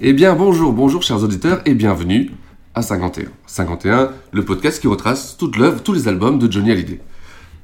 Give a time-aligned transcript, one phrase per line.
[0.00, 2.30] Eh bien, bonjour, bonjour, chers auditeurs, et bienvenue
[2.74, 3.24] à 51.
[3.46, 7.00] 51, le podcast qui retrace toute l'œuvre, tous les albums de Johnny Hallyday.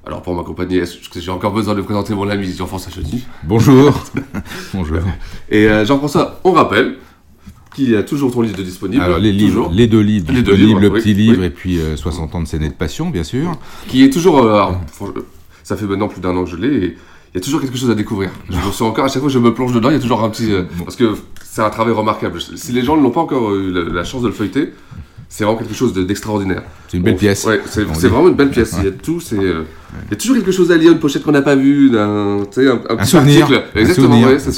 [0.06, 3.24] Alors, pour m'accompagner, est-ce que j'ai encore besoin de présenter mon ami Jean-François Chaudy?
[3.44, 4.02] Bonjour.
[4.74, 4.98] Bonjour.
[5.50, 6.96] Et euh, Jean-François, on rappelle
[7.74, 9.02] qu'il y a toujours ton livre de disponible.
[9.02, 11.14] Alors les livres, toujours, les deux livres, Les le deux livre, livres, le oui, petit
[11.14, 13.52] livre et puis euh, 60 ans de scène de passion, bien sûr.
[13.88, 14.38] Qui est toujours.
[14.42, 14.80] euh, alors,
[15.62, 16.96] ça fait maintenant plus d'un an que je l'ai, et
[17.34, 18.30] il y a toujours quelque chose à découvrir.
[18.50, 20.00] Je me sens encore, à chaque fois que je me plonge dedans, il y a
[20.00, 20.52] toujours un petit.
[20.52, 22.40] euh, parce que c'est un travail remarquable.
[22.40, 24.72] Si les gens n'ont pas encore eu la, la chance de le feuilleter,
[25.28, 26.62] c'est vraiment quelque chose de- d'extraordinaire.
[26.88, 27.46] C'est une belle pièce.
[27.46, 28.74] Ouais, c'est vraiment une belle pièce.
[28.78, 29.38] Il y a tout, c'est.
[29.38, 29.62] euh,
[30.06, 32.02] Il y a toujours quelque chose à lire, une pochette qu'on n'a pas vue, un,
[32.02, 33.42] un Un petit souvenir.
[33.44, 33.62] article.
[33.76, 34.52] Exactement, c'est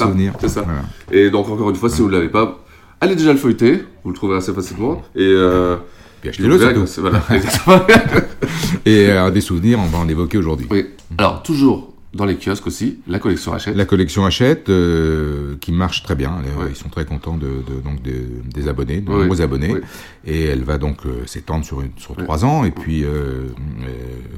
[0.49, 0.61] ça.
[0.63, 0.81] Voilà.
[1.11, 2.59] Et donc encore une fois, si vous ne l'avez pas,
[2.99, 5.01] allez déjà le feuilleter, vous le trouverez assez facilement.
[5.15, 5.77] Et euh,
[6.19, 7.01] Puis achetez-le surtout.
[7.01, 7.23] voilà.
[8.85, 10.67] Et euh, des souvenirs, on va en évoquer aujourd'hui.
[10.69, 10.85] oui.
[11.17, 13.75] Alors toujours dans les kiosques aussi, la collection Hachette.
[13.75, 16.31] La collection Hachette, euh, qui marche très bien.
[16.57, 16.67] Ouais.
[16.69, 19.73] Ils sont très contents de, de- donc des- des abonnés, de Oui, nombreux abonnés.
[19.73, 19.81] oui.
[20.25, 22.63] Et elle va donc euh, s'étendre sur, une- sur trois ans.
[22.63, 23.47] Et puis, euh, euh,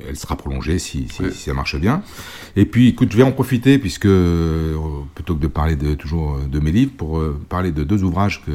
[0.09, 2.01] elle sera prolongée si, si, si ça marche bien.
[2.55, 4.75] Et puis, écoute, je vais en profiter, puisque euh,
[5.16, 8.51] plutôt que de parler de, toujours de mes livres, pour parler de deux ouvrages que,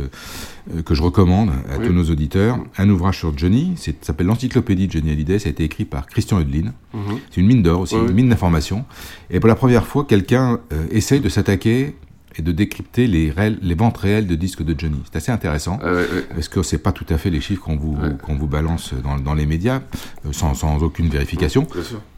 [0.74, 1.86] euh, que je recommande à Oui.
[1.86, 2.58] tous nos auditeurs.
[2.78, 5.38] Un ouvrage sur Johnny, ça s'appelle L'Encyclopédie de Johnny Hallyday.
[5.38, 6.72] Ça a été écrit par Christian Hudlin.
[6.94, 7.18] Mhm.
[7.30, 8.84] C'est une mine d'or aussi, Oui, une mine d'informations.
[9.30, 11.96] Et pour la première fois, quelqu'un euh, essaye de s'attaquer
[12.36, 14.96] et de décrypter les, réels- les ventes réelles de disques de Johnny.
[15.04, 15.78] C'est assez intéressant.
[15.80, 16.06] Ouais, ouais.
[16.34, 18.08] Parce que c'est pas tout à fait les chiffres qu'on vous, Ouais.
[18.22, 19.82] qu'on vous balance dans, dans les médias,
[20.24, 21.66] euh, sans, sans aucune vérification.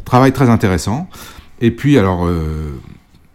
[0.05, 1.09] Travail très intéressant.
[1.61, 2.79] Et puis, alors, euh,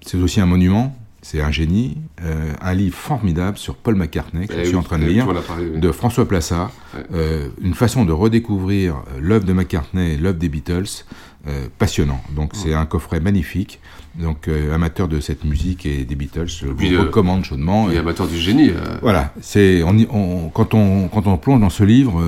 [0.05, 4.53] c'est aussi un monument, c'est un génie, euh, un livre formidable sur Paul McCartney, que
[4.53, 5.79] Eh je suis oui, en train de eh, lire, oui.
[5.79, 6.69] de François Plassat.
[6.95, 7.03] Ouais.
[7.13, 11.05] Euh, une façon de redécouvrir euh, l'œuvre de McCartney et l'œuvre des Beatles,
[11.47, 12.19] euh, passionnant.
[12.35, 13.79] Donc, c'est un coffret magnifique.
[14.19, 17.89] Donc, amateur de cette musique et des Beatles, je puis, vous recommande chaudement.
[17.89, 18.71] Et Et- amateur du génie.
[19.01, 22.19] voilà, c'est on, y- on- quand on quand on plonge dans ce livre,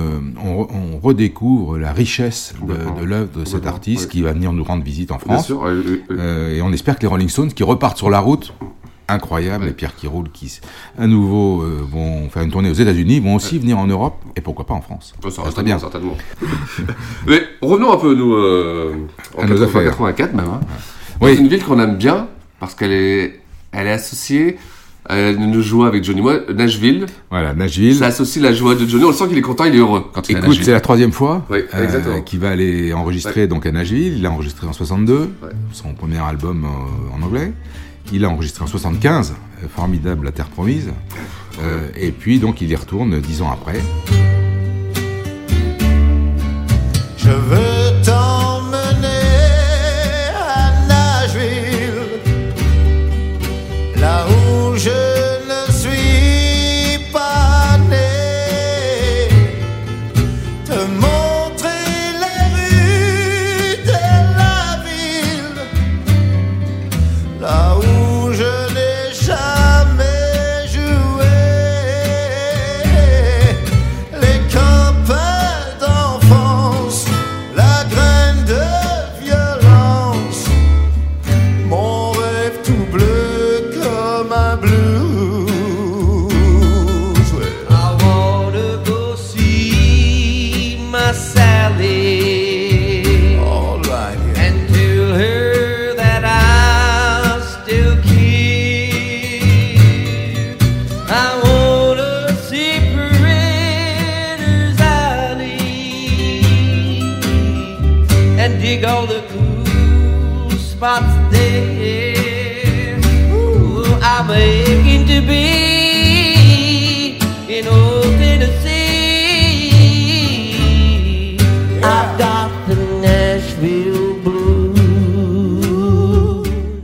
[0.42, 4.52] on, re- on redécouvre la richesse de, de l'œuvre de cet artiste qui va venir
[4.52, 5.46] nous rendre visite en Bien France.
[5.46, 5.68] sûr.
[5.68, 8.54] et on espère que les Rolling Stones qui repartent sur la route,
[9.08, 10.60] incroyable, les pierres qui roulent, qui
[10.98, 14.40] à nouveau euh, vont faire une tournée aux États-Unis, vont aussi venir en Europe et
[14.40, 15.14] pourquoi pas en France.
[15.24, 16.16] Oh, ça serait bien, certainement.
[17.26, 18.92] Mais revenons un peu, nous, euh,
[19.36, 19.84] en À nos 80, affaires.
[19.90, 20.46] 84 même.
[20.46, 20.60] Hein.
[21.20, 21.36] Dans Oui.
[21.36, 22.28] une ville qu'on aime bien,
[22.60, 23.40] parce qu'elle est,
[23.72, 24.56] elle est associée
[25.08, 26.20] à une joie avec Johnny.
[26.20, 27.96] Moi, Nashville, Voilà, Nashville.
[27.96, 29.04] ça associe la joie de Johnny.
[29.04, 31.10] On le sent qu'il est content, il est heureux quand il Écoute, c'est la troisième
[31.10, 32.22] fois Oui, exactement.
[32.22, 34.14] qu'il va aller enregistrer donc à Nashville.
[34.16, 35.48] Il l'a enregistré en 62, Ouais.
[35.72, 37.52] son premier album euh, en anglais.
[38.12, 40.92] Il l'a enregistré en 75, euh, formidable La Terre Promise.
[41.60, 43.80] Euh, et puis donc il y retourne dix ans après.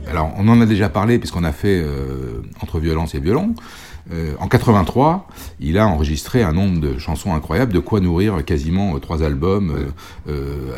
[0.09, 3.55] Alors, on en a déjà parlé puisqu'on a fait euh, Entre violence et violon.
[4.11, 5.27] Euh, en 83,
[5.59, 9.75] il a enregistré un nombre de chansons incroyables, de quoi nourrir quasiment euh, trois albums.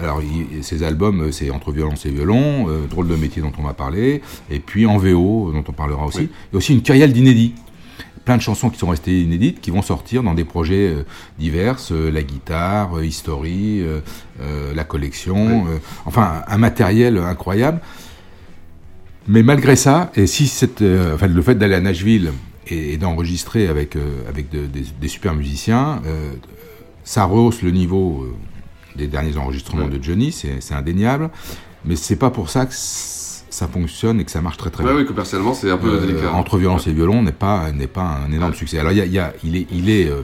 [0.02, 0.22] Alors,
[0.62, 4.60] ces albums, c'est Entre violence et violon, Drôle de métier dont on va parler, et
[4.60, 7.54] puis En VO, dont on parlera aussi, et aussi une carrière d'inédits
[8.26, 11.04] plein de chansons qui sont restées inédites, qui vont sortir dans des projets euh,
[11.40, 14.00] divers, euh, la guitare, euh, History, euh,
[14.76, 15.66] la collection,
[16.06, 17.80] enfin un matériel incroyable.
[19.28, 20.82] Mais malgré ça, et si cette,
[21.14, 22.32] enfin, le fait d'aller à Nashville
[22.68, 23.96] et, et d'enregistrer avec,
[24.28, 26.02] avec de- des, des super musiciens,
[27.04, 28.26] ça rehausse le niveau
[28.96, 31.30] des derniers enregistrements de Johnny, c'est indéniable,
[31.86, 32.74] mais c'est pas pour ça que
[33.52, 35.02] ça fonctionne et que ça marche très très Ouais, bien.
[35.08, 36.32] oui, personnellement, c'est un peu Euh, délicat.
[36.34, 38.80] Entre violence et violon n'est pas n'est pas un énorme succès.
[38.80, 40.24] Alors il y a, il y a- il est il est euh,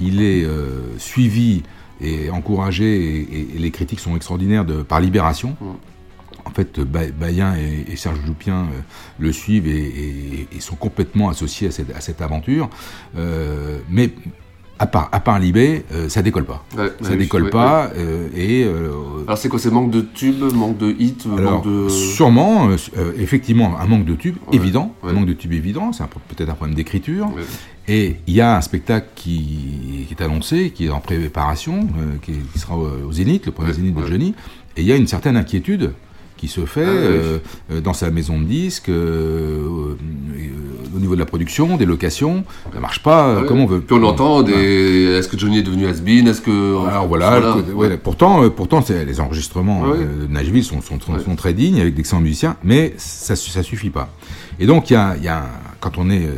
[0.00, 1.62] il est euh, suivi
[2.00, 2.86] et encouragé
[3.54, 5.56] et, les critiques sont extraordinaires de par Libération.
[6.44, 8.80] En fait, Ba- Bayen et, et Serge Loupien euh,
[9.18, 12.68] le suivent et, et- et sont complètement associés à cette, à cette aventure.
[13.16, 14.10] Euh, mais
[14.78, 16.64] à part, à part Libé, euh, ça décolle pas.
[16.76, 17.90] Ouais, ça ouais, décolle pas.
[17.96, 18.90] euh, et euh,
[19.26, 21.88] Alors c'est quoi C'est manque de tubes, manque de hits, alors, manque de...
[21.88, 22.68] sûrement,
[23.18, 26.74] effectivement, un manque de tubes évident, un manque de tubes évident, c'est peut-être un problème
[26.74, 27.30] d'écriture.
[27.88, 31.86] Et il y a un spectacle qui, qui est annoncé, qui est en préparation,
[32.20, 34.34] qui, qui sera au, Zénith, le premier Zénith de Johnny,
[34.76, 35.92] et il y a une certaine inquiétude
[36.36, 36.84] qui se fait
[37.70, 38.90] Ah, dans sa maison de disques,
[40.94, 43.46] au niveau de la production, des locations, ça marche pas euh, Ouais.
[43.46, 43.80] comme on veut.
[43.80, 45.16] Puis on entend des...
[45.18, 46.86] Est-ce que Johnny est devenu has-been Est-ce que...
[46.88, 51.36] Alors voilà, ouais, pourtant, euh, pourtant les enregistrements euh, de Nashville sont, sont, sont- sont
[51.36, 54.08] très dignes avec d'excellents musiciens, mais ça ça suffit pas.
[54.58, 55.44] Et donc il y a, y a
[55.80, 56.32] quand on est euh,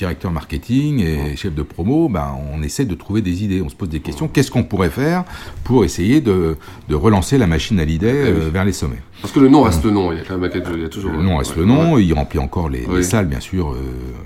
[0.00, 3.74] directeur marketing et chef de promo, ben, on essaie de trouver des idées, on se
[3.76, 4.28] pose des questions.
[4.28, 5.24] Qu'est-ce qu'on pourrait faire
[5.62, 6.56] pour essayer de,
[6.88, 9.02] de relancer la machine à l'idée euh, vers les sommets?
[9.20, 10.82] Parce que le nom reste le nom, il y a quand même quelque chose, il
[10.82, 11.12] y a toujours...
[11.12, 12.04] le nom reste ouais, le nom, ouais.
[12.06, 13.76] il remplit encore les, salles, bien sûr, euh,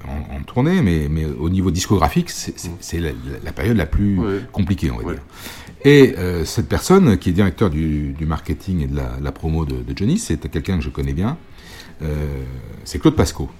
[0.08, 3.86] en, en tournée, mais, mais au niveau discographique, c'est c'est la, la- la période la
[3.86, 4.34] plus Oui.
[4.52, 5.22] compliquée, on va dire.
[5.84, 9.64] Et euh, cette personne, qui est directeur du, du marketing et de la, la promo
[9.64, 11.36] de, de Johnny, c'est quelqu'un que je connais bien,
[12.02, 12.06] euh,
[12.84, 13.50] c'est Claude Pasco.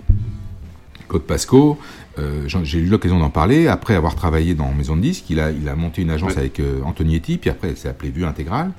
[1.09, 1.79] Claude Pasco,
[2.19, 5.51] euh, j'ai eu l'occasion d'en parler, après avoir travaillé dans Maison de Disques, il a,
[5.51, 6.39] il a monté une agence Ouais.
[6.39, 8.71] avec euh, Antonietti, puis après, c'est appelé Vue Intégrale.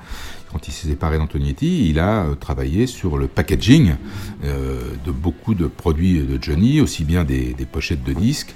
[0.52, 3.96] Quand il s'est séparé d'Antonietti, il a euh, travaillé sur le packaging
[4.44, 8.56] de beaucoup de produits de Johnny, aussi bien des, des pochettes de disques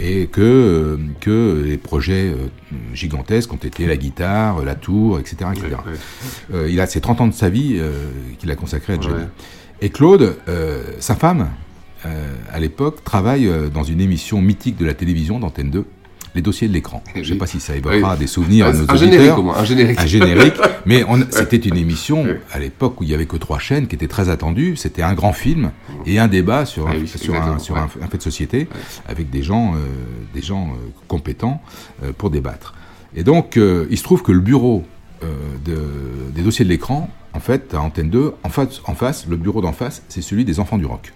[0.00, 2.34] et que, que les projets
[2.92, 5.50] gigantesques ont été la guitare, la tour, etc.
[5.52, 5.76] etc.
[6.68, 7.80] Il a ses 30 ans de sa vie
[8.38, 9.24] qu'il a consacré à Johnny.
[9.80, 10.36] Et Claude,
[10.98, 11.50] sa femme,
[12.06, 15.84] euh, à l'époque, travaille euh, dans une émission mythique de la télévision d'Antenne 2,
[16.34, 17.04] Les dossiers de l'écran.
[17.14, 18.18] Je ne sais pas si ça évoquera Oui.
[18.18, 18.96] des souvenirs à Un- nos un auditeurs.
[19.36, 20.00] générique, un générique.
[20.00, 20.54] Un générique.
[20.86, 24.08] Mais c'était une émission, à l'époque, où il y avait que trois chaînes, qui était
[24.08, 24.74] très attendue.
[24.76, 25.72] C'était un grand film
[26.06, 27.80] et un débat sur, un, Ah oui, sur, un, exactement, sur ouais.
[27.82, 28.66] un, un fait de société,
[29.06, 29.78] avec des gens, euh,
[30.34, 31.60] des gens euh, compétents
[32.02, 32.74] euh, pour débattre.
[33.14, 33.56] Et donc,
[33.90, 34.84] il se trouve que le bureau
[35.22, 39.36] de- des dossiers de l'écran, en fait, à Antenne 2, en face, en face le
[39.36, 41.12] bureau d'en face, c'est celui des enfants du rock.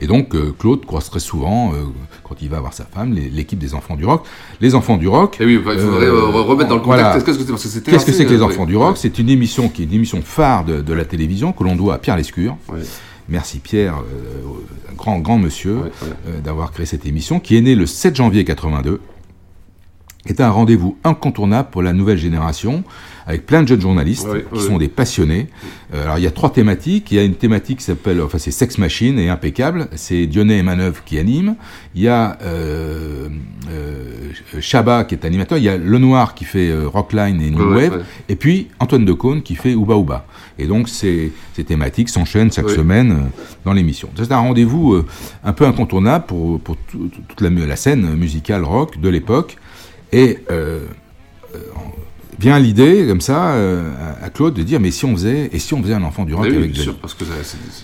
[0.00, 1.84] Et donc, euh, Claude croise très souvent, euh,
[2.24, 4.24] quand il va voir sa femme, l'équipe des enfants du rock.
[4.60, 5.38] Les enfants du rock.
[5.40, 7.24] Et oui, il faudrait euh, remettre dans le contexte.
[7.24, 7.50] Qu'est-ce que c'est?
[7.50, 8.96] Parce que c'était Qu'est-ce que assez, c'est que les enfants du rock?
[8.96, 11.94] C'est une émission qui est une émission phare de, de la télévision que l'on doit
[11.94, 12.56] à Pierre Lescure.
[13.28, 13.96] Merci Pierre,
[14.90, 15.90] un grand, grand monsieur,
[16.42, 19.00] d'avoir créé cette émission, qui est née le 7 janvier 82,
[20.26, 22.84] est un rendez-vous incontournable pour la nouvelle génération,
[23.28, 25.48] avec plein de jeunes journalistes qui sont des passionnés.
[25.94, 27.12] Euh, alors il y a trois thématiques.
[27.12, 29.88] Il y a une thématique qui s'appelle, enfin c'est Sex Machine et Impeccable.
[29.96, 31.54] C'est Dionnet et Manœuvre qui animent.
[31.94, 33.28] Il y a euh,
[33.70, 34.30] euh,
[34.60, 35.58] Chabat qui est animateur.
[35.58, 38.04] Il y a Le Noir qui fait euh, Rockline et New Ouais, Wave.
[38.30, 40.24] Et puis Antoine Decaune qui fait Ouba Ouba.
[40.58, 44.08] Et donc ces, ces thématiques s'enchaînent chaque semaine euh, dans l'émission.
[44.16, 45.02] C'est un rendez-vous
[45.44, 49.58] un peu incontournable pour, pour tout- tout- toute la, scène musicale rock de l'époque.
[50.12, 50.86] Et euh,
[52.38, 53.90] vient l'idée comme ça euh,
[54.22, 56.34] à- Claude de dire mais si on faisait et si on faisait un enfant du
[56.34, 57.32] rock oui, avec bien Johnny sûr, parce que ça,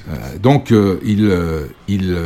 [0.09, 1.31] Euh, donc euh, il,
[1.89, 2.17] il,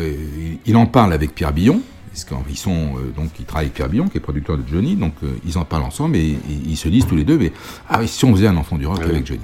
[0.67, 1.81] il, en parle avec Pierre Billon.
[2.11, 5.15] Parce qu'ils sont donc ils travaillent avec Pierre Billon qui est producteur de Johnny, donc
[5.47, 7.53] ils en parlent ensemble et, et ils se disent tous les deux mais
[7.89, 9.41] ah oui si on faisait un enfant du rock avec Johnny.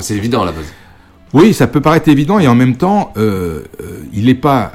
[0.00, 0.66] c'est évident à la base.
[1.32, 3.12] Oui, ça peut paraître évident et en même temps,
[4.12, 4.72] il n'est pas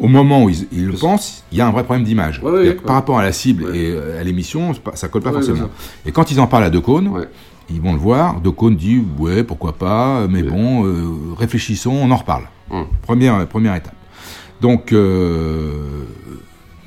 [0.00, 2.40] au moment où il, il le pense, il y a un vrai problème d'image.
[2.40, 2.86] Ouais, ouais, C'est-à-dire que ouais.
[2.86, 5.68] Par rapport à la cible et euh, à l'émission, ça colle pas forcément.
[6.06, 7.26] Et quand ils en parlent à Decaune,
[7.70, 8.40] ils vont le voir.
[8.40, 12.44] Decaune dit ouais, pourquoi pas, mais bon, euh, réfléchissons, on en reparle.
[12.70, 12.86] Hum.
[13.02, 13.94] Première première étape.
[14.60, 16.04] Donc euh,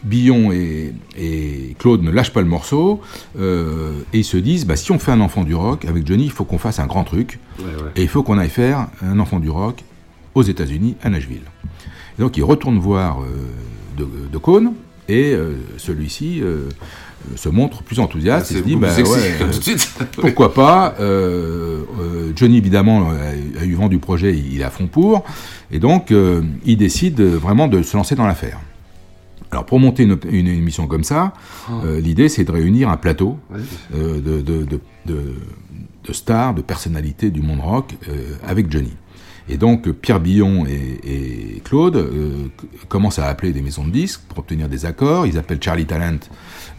[0.04, 3.02] Billon et, et Claude ne lâchent pas le morceau
[3.38, 6.26] euh, et ils se disent bah, si on fait un enfant du rock avec Johnny,
[6.26, 7.40] il faut qu'on fasse un grand truc
[7.96, 9.84] et il faut qu'on aille faire un enfant du rock
[10.36, 11.42] aux États-Unis, à Nashville.
[12.18, 13.26] Et donc il retourne voir euh,
[13.98, 14.38] de, de
[15.08, 16.70] et euh, celui-ci euh,
[17.36, 18.48] se montre plus enthousiaste.
[18.50, 19.52] Ah, et c'est se dit bah, sexy, ouais, euh,
[20.22, 20.96] pourquoi pas
[22.36, 25.24] Johnny évidemment a, a eu vent du projet, il est à fond pour.
[25.72, 26.12] Et donc
[26.66, 28.60] il décide vraiment de se lancer dans l'affaire.
[29.52, 31.34] Alors pour monter une, une émission comme ça,
[31.86, 33.38] euh, l'idée c'est de réunir un plateau
[33.94, 34.42] de, de-
[35.06, 35.34] de-
[36.14, 37.96] stars, de personnalités du monde rock
[38.46, 38.92] avec Johnny.
[39.48, 41.00] Et donc euh, Pierre Billon et,
[41.58, 42.48] et Claude euh,
[42.90, 45.28] commencent à appeler des maisons de disques pour obtenir des accords.
[45.28, 46.18] Ils appellent Charlie Talent,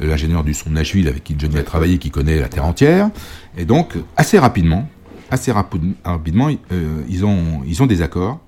[0.01, 2.65] euh, l'ingénieur du son de Nashville avec qui Johnny a travaillé, qui connaît la terre
[2.65, 3.11] entière.
[3.57, 4.89] Et donc assez rapidement,
[5.31, 8.41] assez rapi- rapidement, euh, ils ont ils ont des accords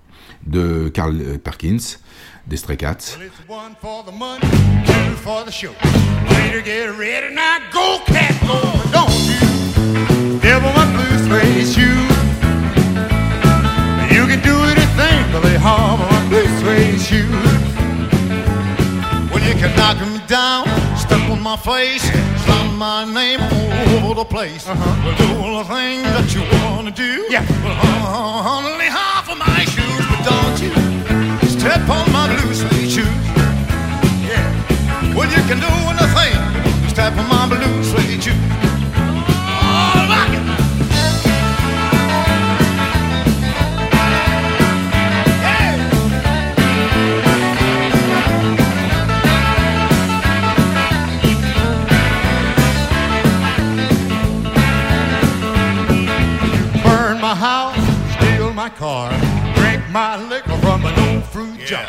[0.46, 1.78] de Carl euh, Perkins,
[2.46, 3.16] des Stray Cats.
[11.60, 12.17] It's
[15.36, 17.30] they harbor my blue suede shoes.
[19.30, 20.64] Well, you can knock 'em down,
[20.96, 22.04] step on my face,
[22.44, 24.66] slam my name all over the place.
[24.66, 24.82] Uh-huh.
[25.04, 27.26] Well, do all the things that you wanna do.
[27.30, 27.44] Yeah.
[27.62, 27.76] Well,
[28.58, 30.72] only half of my shoes, but don't you
[31.56, 33.24] step on my blue suede shoes.
[34.32, 34.46] Yeah.
[35.14, 36.07] Well, you can do anything,
[59.90, 61.84] my liquor from an old fruit jar.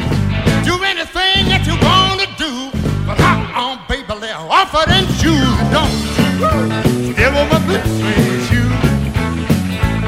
[0.63, 2.71] Do anything that you wanna do,
[3.05, 7.13] but I on baby lay off of them shoes, don't you?
[7.13, 8.69] Give 'em a good suede shoe.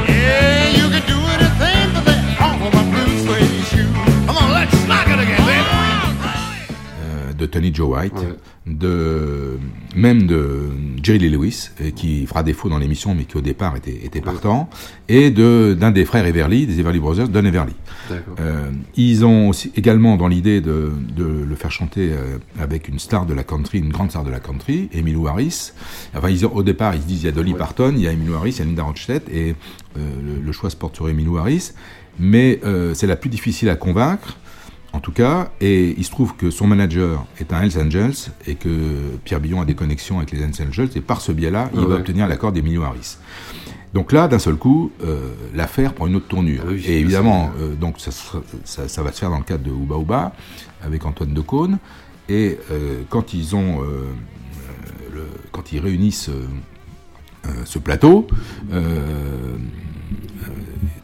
[0.08, 3.92] Yeah, you can do anything but lay off of my blue suede shoe.
[4.26, 5.68] Come on, let's knock it again, baby.
[7.04, 8.24] euh, de Tony Joe White,
[8.66, 9.60] de
[9.96, 10.70] même de
[11.04, 14.22] Jerry Lee Lewis, euh, qui fera défaut dans l'émission, mais qui au départ était, était
[14.22, 14.70] partant,
[15.10, 17.74] et de d'un des frères Everly, des Everly Brothers, Don Everly.
[18.40, 23.00] Euh, ils ont aussi, également dans l'idée de, de le faire chanter euh, avec une
[23.00, 25.72] star de la country, une grande star de la country, Emmylou Harris.
[26.16, 28.08] Enfin, ils ont- au départ, ils se disent il y a Dolly Parton, il y
[28.08, 29.56] a Emmylou Harris, il y a Linda Ronstadt, et
[29.98, 31.72] euh, le, le choix se porte sur Emmylou Harris.
[32.20, 34.38] Mais euh, c'est la plus difficile à convaincre,
[34.94, 38.56] en tout cas, et il se trouve que son manager est un Hells Angels et
[38.56, 38.70] que
[39.24, 41.86] Pierre Billon a des connexions avec les Hells Angels, et par ce biais-là, il Ah
[41.86, 43.18] va obtenir l'accord d'Emilio Harris.
[43.94, 46.62] Donc là, d'un seul coup, euh, l'affaire prend une autre tournure.
[46.66, 49.44] Ah oui, et évidemment, euh, donc ça, sera- ça, ça va se faire dans le
[49.44, 50.34] cadre de Ouba Ouba
[50.84, 51.78] avec Antoine Decaune.
[52.30, 53.82] Et euh, quand ils ont,
[55.14, 56.30] le- quand ils réunissent
[57.66, 58.28] ce plateau,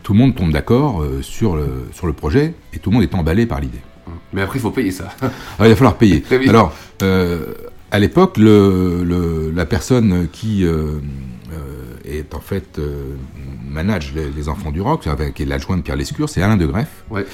[0.07, 3.03] tout le monde tombe d'accord euh, sur le sur le projet et tout le monde
[3.03, 3.81] est emballé par l'idée.
[4.31, 5.09] Mais après, il faut payer ça.
[5.21, 5.27] Ah,
[5.65, 6.23] il va falloir payer.
[6.47, 6.71] Alors,
[7.01, 7.53] euh,
[7.91, 10.99] à l'époque, le, le- la personne qui euh,
[12.07, 13.15] est en fait euh,
[13.67, 16.57] manage les, les enfants du rock, avec- qui est l'adjoint de Pierre Lescure, c'est Alain
[16.57, 17.25] de Greff, Ouais.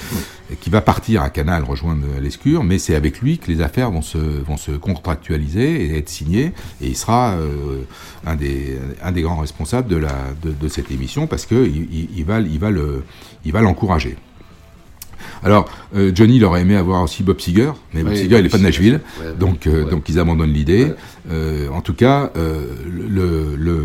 [0.60, 4.02] qui va partir à Canal rejoindre Lescure, mais c'est avec lui que les affaires vont
[4.02, 7.82] se, vont se contractualiser et être signées, et il sera euh,
[8.26, 12.08] un, des, un des grands responsables de, la, de, de cette émission, parce qu'il il,
[12.16, 13.04] il va, il va le-
[13.44, 14.16] il va l'encourager.
[15.42, 18.42] Alors, euh, Johnny, il aurait aimé avoir aussi Bob Seger, mais Bob Oui, Seger, il
[18.44, 19.36] n'est pas de Nashville, Seger, ouais.
[19.38, 19.90] donc, euh, Ouais.
[19.90, 20.92] donc ils abandonnent l'idée.
[21.30, 23.82] Euh, en tout cas, le, le,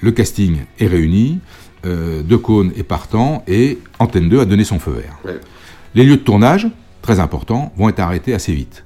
[0.00, 1.40] le casting est réuni,
[1.84, 2.38] De
[2.76, 5.18] est partant, et Antenne 2 a donné son feu vert.
[5.94, 6.68] Les lieux de tournage,
[7.02, 8.84] très importants, vont être arrêtés assez vite.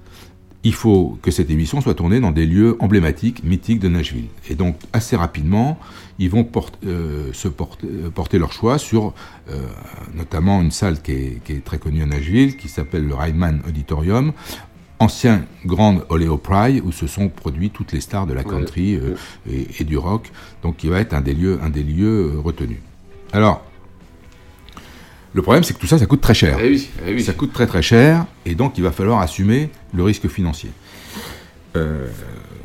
[0.66, 4.28] Il faut que cette émission soit tournée dans des lieux emblématiques, mythiques de Nashville.
[4.48, 5.78] Et donc, assez rapidement,
[6.18, 9.12] ils vont porte- euh, se porter, euh, porter leur choix sur
[9.50, 9.66] euh,
[10.16, 13.60] notamment une salle qui est, qui est très connue à Nashville, qui s'appelle le Ryman
[13.68, 14.32] Auditorium,
[15.00, 19.16] ancien Grand Ole Opry, où se sont produits toutes les stars de la country euh,
[19.50, 20.30] et, et du rock,
[20.62, 22.78] donc qui va être un des lieux, un des lieux retenus.
[23.32, 23.62] Alors,
[25.34, 26.56] le problème, c'est que tout ça, ça coûte très cher.
[26.62, 27.22] Eh oui, eh oui.
[27.22, 30.70] Ça coûte très très cher, et donc il va falloir assumer le risque financier.
[31.76, 32.06] Euh,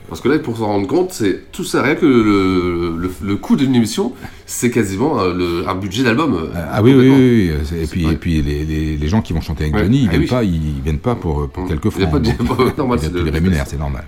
[0.08, 3.36] Parce que là, pour s'en rendre compte, c'est tout ça, rien que le, le, le
[3.38, 4.14] coût d'une émission,
[4.46, 6.34] c'est quasiment euh, le- un budget d'album.
[6.36, 7.18] euh, ah oui, oui, complètement.
[7.18, 9.82] oui, oui, Et puis, et puis les, les- les gens qui vont chanter avec Ouais.
[9.84, 10.28] Johnny, ils Ah viennent oui.
[10.28, 11.68] pas, ils viennent pas pour, pour Mmh.
[11.70, 12.12] quelques francs.
[12.12, 14.06] pas de- Donc, normal, ils c'est rémunèrent, normal.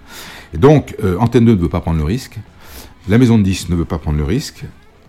[0.54, 2.38] Et donc, euh, Antenne 2 ne veut pas prendre le risque,
[3.10, 4.64] la maison de 10 ne veut pas prendre le risque,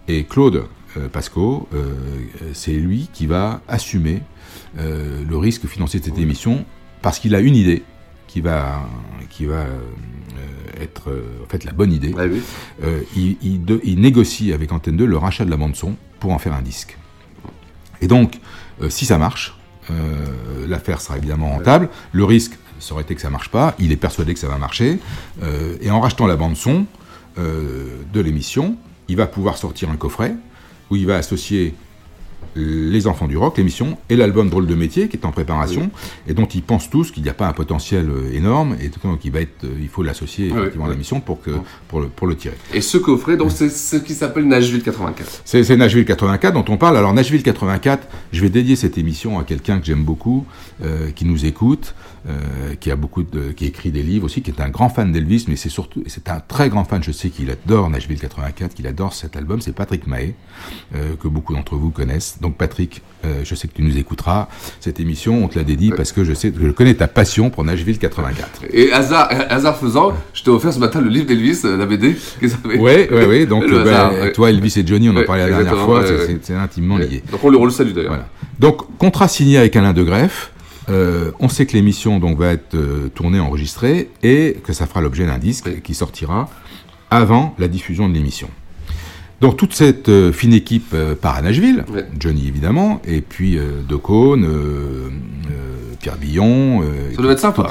[0.09, 0.65] et Claude
[1.13, 1.95] Pasco, euh,
[2.53, 4.23] c'est lui qui va assumer
[4.79, 6.65] euh, le risque financier de cette émission,
[7.03, 7.83] parce qu'il a une idée
[8.27, 8.89] qui va,
[9.31, 9.79] qui va euh,
[10.81, 12.15] être euh, en fait la bonne idée.
[12.19, 12.41] Ah oui.
[12.83, 15.95] Euh, il, il de- il négocie avec Antenne 2 le rachat de la bande son
[16.21, 16.97] pour en faire un disque.
[18.01, 18.39] Et donc,
[18.83, 19.57] euh, si ça marche,
[19.91, 21.89] euh, l'affaire sera évidemment rentable.
[22.13, 23.75] Le risque, ça aurait été que ça marche pas.
[23.79, 24.99] Il est persuadé que ça va marcher.
[25.43, 26.87] Euh, et en rachetant la bande son
[27.39, 28.77] euh, de l'émission,
[29.09, 30.35] il va pouvoir sortir un coffret
[30.91, 31.75] où il va associer
[32.55, 35.91] les enfants du rock, l'émission, et l'album Drôle de métier qui est en préparation
[36.27, 39.25] et dont ils pensent tous qu'il n'y a pas un potentiel euh, énorme et donc
[39.25, 41.53] il va être, euh, il faut l'associer effectivement à l'émission pour que
[41.89, 42.57] pour le, pour le tirer.
[42.75, 45.43] Et ce coffret, donc c'est ce qui s'appelle Nashville 84.
[45.45, 46.97] C'est c'est Nashville 84 dont on parle.
[46.97, 50.45] Alors Nashville 84, je vais dédier cette émission à quelqu'un que j'aime beaucoup,
[50.83, 51.95] euh, qui nous écoute,
[52.29, 55.11] euh, qui a beaucoup de, qui écrit des livres aussi, qui est un grand fan
[55.13, 57.03] d'Elvis, mais c'est surtout, c'est un très grand fan.
[57.03, 59.61] Je sais qu'il adore Nashville 84, qu'il adore cet album.
[59.61, 60.35] C'est Patrick Mahé,
[60.95, 62.39] euh, que beaucoup d'entre vous connaissent.
[62.41, 64.49] Donc Patrick, euh, je sais que tu nous écouteras.
[64.81, 67.65] Cette émission, on te l'a dédiée parce que je sais, je connais ta passion pour
[67.65, 68.63] Nashville 84.
[68.73, 72.17] Et hasard, hasard faisant, je t'ai offert ce matin le livre d'Elvis, euh, la BD.
[72.65, 73.47] Ouais, ouais, ouais.
[73.53, 76.05] Donc, euh, hasard, ben, toi, Elvis et Johnny, on en parlait la dernière fois.
[76.07, 77.23] c'est- intimement lié.
[77.31, 78.11] Donc on le, on le salue d'ailleurs.
[78.13, 78.29] Voilà.
[78.59, 80.52] Donc, contrat signé avec Alain de Greff.
[80.89, 85.01] Euh, on sait que l'émission donc va être euh, tournée, enregistrée, et que ça fera
[85.01, 86.49] l'objet d'un disque qui sortira
[87.11, 88.49] avant la diffusion de l'émission.
[89.41, 91.85] Donc toute cette euh, fine équipe part à Nashville,
[92.19, 93.59] Johnny évidemment, et puis
[93.89, 94.47] De Caunes,
[96.01, 96.83] Pierre Billon,
[97.15, 97.71] Ça doit être sympa, toute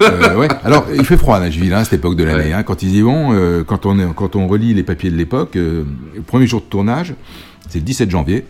[0.00, 0.48] la hein, ouais.
[0.64, 2.52] Alors il fait froid à Nashville hein, à cette époque de l'année.
[2.52, 2.62] hein.
[2.62, 3.34] Quand ils y vont,
[3.66, 5.84] quand on est, quand on relit les papiers de l'époque, le
[6.26, 7.14] premier jour de tournage,
[7.68, 8.44] c'est le 17 janvier.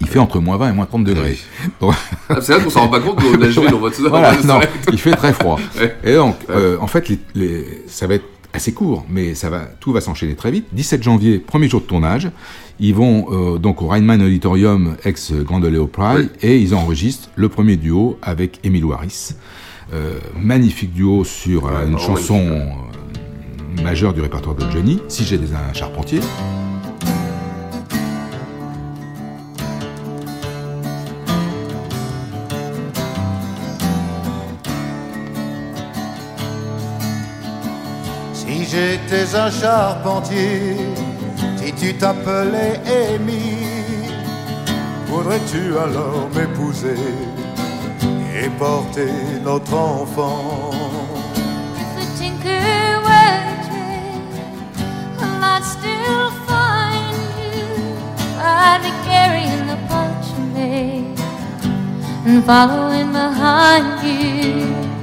[0.00, 1.38] Il fait entre moins 20 et moins 30 degrés.
[2.28, 4.58] Ah, c'est vrai qu'on s'en rend pas compte, nous, Nashville, on voit tout Voilà, non,
[4.92, 5.58] il fait très froid.
[6.04, 9.68] Et donc, euh, en fait, les, les- ça va être assez court, mais ça va,
[9.80, 10.66] tout va s'enchaîner très vite.
[10.72, 12.30] 17 janvier, premier jour de tournage.
[12.80, 17.48] Ils vont euh, donc au Rheinland Auditorium, ex Grand Ole Opry, et ils enregistrent le
[17.48, 19.30] premier duo avec Emile Harris.
[19.94, 22.66] Euh, magnifique duo sur euh, une chanson
[23.82, 26.20] majeure du répertoire de Johnny, Si j'ai des un charpentier.
[38.76, 40.76] J'étais un charpentier,
[41.56, 42.80] si tu t'appelais
[43.14, 43.56] Amy,
[45.06, 47.00] voudrais-tu alors m'épouser
[48.38, 49.12] et porter
[49.42, 50.72] notre enfant?
[55.48, 57.64] I'd still find you.
[58.38, 61.18] I'd be carrying the parchment
[62.26, 64.95] and following behind you.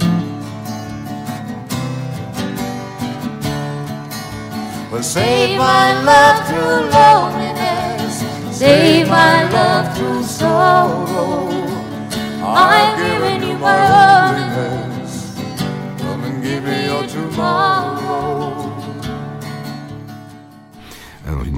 [4.93, 6.82] Well, save my love through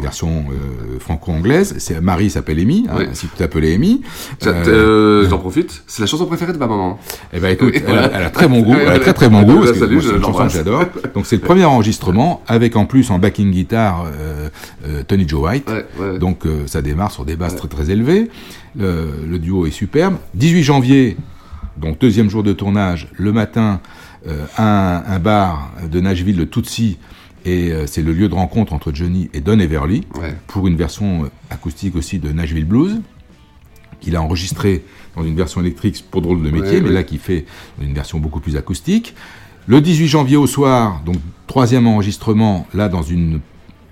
[0.05, 1.75] version euh, franco-anglaise.
[1.79, 3.05] C'est Marie s'appelle Amy, hein, Oui.
[3.13, 4.01] si tu t'appelles Amy.
[4.39, 5.83] Ça, euh, J'en profite.
[5.87, 6.99] C'est la chanson préférée de ma maman.
[7.33, 8.11] Eh ben écoute, elle, a, voilà.
[8.13, 9.59] elle a très bon goût, elle a très très bon goût.
[9.65, 10.85] Parce que moi, je c'est une chanson que j'adore.
[11.15, 14.49] Donc c'est le premier enregistrement avec en plus en backing guitare euh,
[14.87, 15.71] euh, Tony Joe White.
[16.19, 18.29] Donc euh, ça démarre sur des basses très très élevées.
[18.77, 20.15] Le, le duo est superbe.
[20.35, 21.17] 18 janvier,
[21.77, 23.79] donc deuxième jour de tournage, le matin,
[24.27, 26.97] euh, un, un bar de Nashville, le Tootsie.
[27.45, 30.03] Et euh, c'est le lieu de rencontre entre Johnny et Don Everly
[30.47, 33.01] pour une version euh, acoustique aussi de Nashville Blues
[34.01, 34.83] qu'il a enregistré
[35.15, 36.93] dans une version électrique pour drôle de métier, Ouais, mais ouais.
[36.95, 37.45] là qui fait
[37.81, 39.15] une version beaucoup plus acoustique.
[39.67, 41.15] Le 18 janvier au soir, donc
[41.47, 43.39] troisième enregistrement, là dans une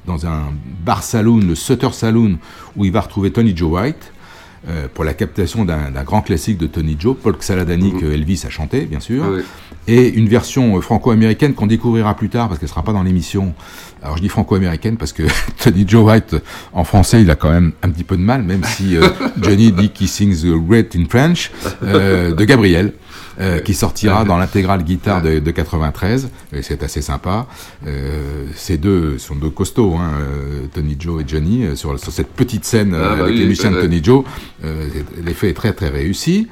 [0.05, 0.51] dans un
[0.85, 2.37] bar saloon, le Sutter Saloon,
[2.75, 4.11] où il va retrouver Tony Joe White
[4.67, 8.49] euh, pour la captation d'un grand classique de Tony Joe, Paul Saladani que Elvis a
[8.49, 9.41] chanté, bien sûr, Ouais.
[9.87, 13.53] et une version euh, franco-américaine qu'on découvrira plus tard parce qu'elle sera pas dans l'émission.
[14.03, 15.23] Alors je dis franco-américaine parce que
[15.63, 16.35] Tony Joe White
[16.73, 19.07] en français il a quand même un petit peu de mal, même si euh,
[19.41, 21.51] Johnny dit qu'il sings great in French,
[21.83, 22.93] euh, de Gabriel.
[23.39, 27.47] euh, qui sortira dans l'intégrale guitare de, de 93, et c'est assez sympa.
[27.87, 32.11] Euh, ces deux sont deux costauds, hein, euh, Tony Joe et Johnny, euh, sur, sur
[32.11, 33.81] cette petite scène euh, Ah, bah avec oui, les musiciens de.
[33.81, 34.23] Tony Joe.
[34.63, 34.87] Euh,
[35.25, 36.47] L'effet est très très réussi.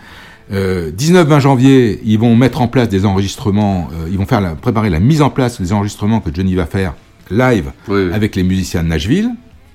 [0.52, 4.56] Euh, 19-20 janvier, ils vont mettre en place des enregistrements, euh, ils vont faire la-
[4.56, 6.96] préparer la mise en place des enregistrements que Johnny va faire
[7.32, 7.72] live
[8.14, 9.30] avec les musiciens de Nashville.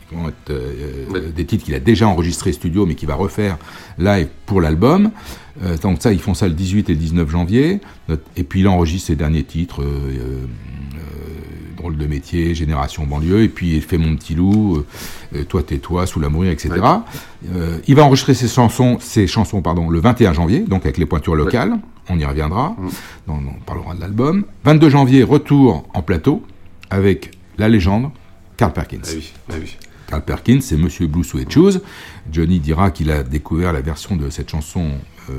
[0.08, 3.58] qui vont être, euh, Des titres qu'il a déjà enregistrés studio, mais qu'il va refaire
[3.98, 5.10] live pour l'album.
[5.64, 7.80] Euh, donc ça, ils font ça le 18 et le 19 janvier.
[8.36, 9.82] Et puis il enregistre ses derniers titres.
[9.82, 9.86] euh,
[10.20, 10.46] euh,
[11.76, 14.82] Drôle de métier, Génération banlieue, et puis il fait Mon petit loup,
[15.48, 16.70] Toi tais-toi, Sous la mourir, etc.
[17.86, 21.34] Il va enregistrer ses chansons, ses chansons pardon, le 21 janvier, donc avec les pointures
[21.34, 21.74] locales.
[22.08, 22.76] On y reviendra.
[23.26, 24.44] dans- on parlera de l'album.
[24.64, 26.42] 22 janvier, retour en plateau
[26.90, 28.10] avec la légende
[28.56, 28.98] Carl Perkins.
[29.04, 29.76] Ah oui, ah oui.
[30.06, 31.80] Carl Perkins, c'est Monsieur Blue Suede Shoes.
[32.30, 34.92] Johnny dira qu'il a découvert la version de cette chanson
[35.30, 35.32] euh,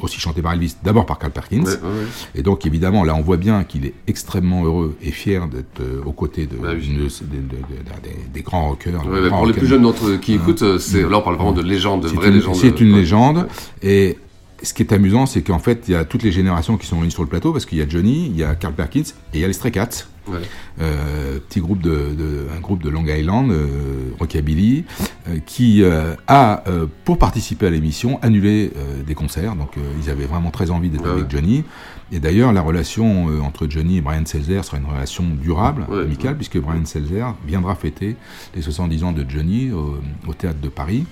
[0.00, 1.64] aussi chantée par Elvis, d'abord par Carl Perkins.
[1.64, 2.06] Ouais, ouais, ouais.
[2.36, 6.00] Et donc, évidemment, là, on voit bien qu'il est extrêmement heureux et fier d'être euh,
[6.06, 6.82] aux côtés de, Bah oui.
[6.86, 9.04] d'une- de- de- de- des, grands rockers.
[9.08, 11.34] Ouais, grands pour les plus jeunes d'entre eux qui écoutent, euh, c'est, là on parle
[11.36, 12.54] vraiment de légende, de C'est vraie une- légende.
[12.54, 13.48] C'est une légende.
[13.82, 14.18] Et
[14.62, 16.98] ce qui est amusant, c'est qu'en fait, il y a toutes les générations qui sont
[16.98, 19.02] réunies sur le plateau, parce qu'il y a Johnny, il y a Carl Perkins,
[19.34, 20.06] et il y a les Stray Cats.
[20.28, 20.40] Ouais.
[20.80, 24.84] Euh, petit groupe de, de- un groupe de Long Island, euh, rockabilly,
[25.28, 26.62] euh, qui euh, a,
[27.04, 28.70] pour participer à l'émission, annulé
[29.06, 29.56] des concerts.
[29.56, 31.10] Donc, ils avaient vraiment très envie d'être Ouais.
[31.10, 31.64] avec Johnny.
[32.12, 36.02] Et d'ailleurs, la relation entre Johnny et Brian Selzer sera une relation durable, Ouais.
[36.02, 38.16] amicale, puisque Brian Selzer viendra fêter
[38.54, 41.04] les 70 ans de Johnny au, au théâtre de Paris.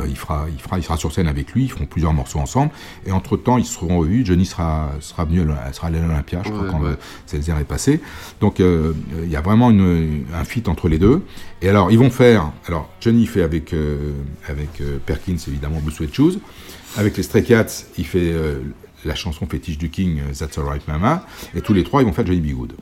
[0.00, 2.40] Euh, il, fera, il, fera, il sera sur scène avec lui, ils feront plusieurs morceaux
[2.40, 2.72] ensemble.
[3.06, 4.26] Et entre-temps, ils seront revus.
[4.26, 6.90] Johnny sera, sera venu sera allé à l'Olympia, je crois, Ouais, quand ouais.
[6.90, 6.96] euh,
[7.26, 8.00] Selzer est passé.
[8.40, 11.22] Donc, euh, euh, il y a vraiment une, un feat entre les deux.
[11.62, 12.50] Et alors, ils vont faire...
[12.66, 14.12] Alors, Johnny fait avec, euh,
[14.48, 16.38] avec euh, Perkins, évidemment, Blue Sweat Shoes.
[16.96, 18.58] Avec les Stray Cats, il fait euh,
[19.04, 21.24] la chanson fétiche du King, euh, That's Alright Mama.
[21.54, 22.56] Et tous les trois, ils vont faire Johnny B.
[22.56, 22.72] Good.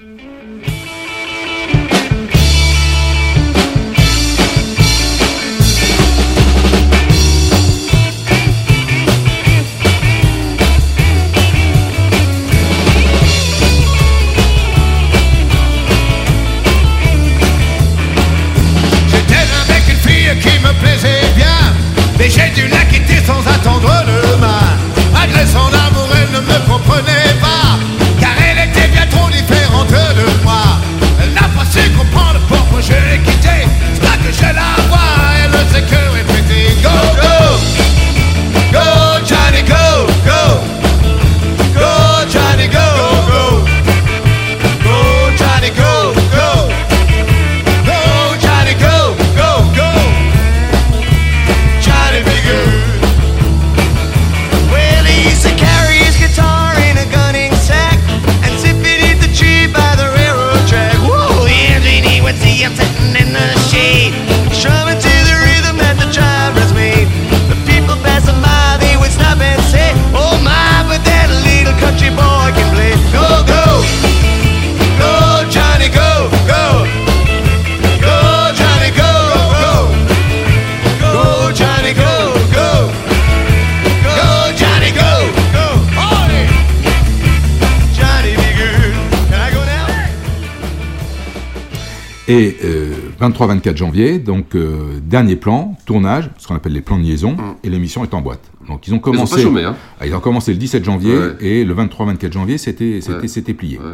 [93.58, 97.68] 23-24 janvier, donc euh, dernier plan, tournage, ce qu'on appelle les plans de liaison, et
[97.70, 98.42] l'émission est en boîte.
[98.68, 99.42] Donc ils ont commencé.
[99.42, 99.76] chômé, hein.
[100.00, 101.32] Ah, ils ont commencé le 17 janvier Ouais.
[101.40, 103.54] et le 23-24 janvier, c'était c'était Ouais.
[103.54, 103.78] plié.
[103.78, 103.84] Ouais.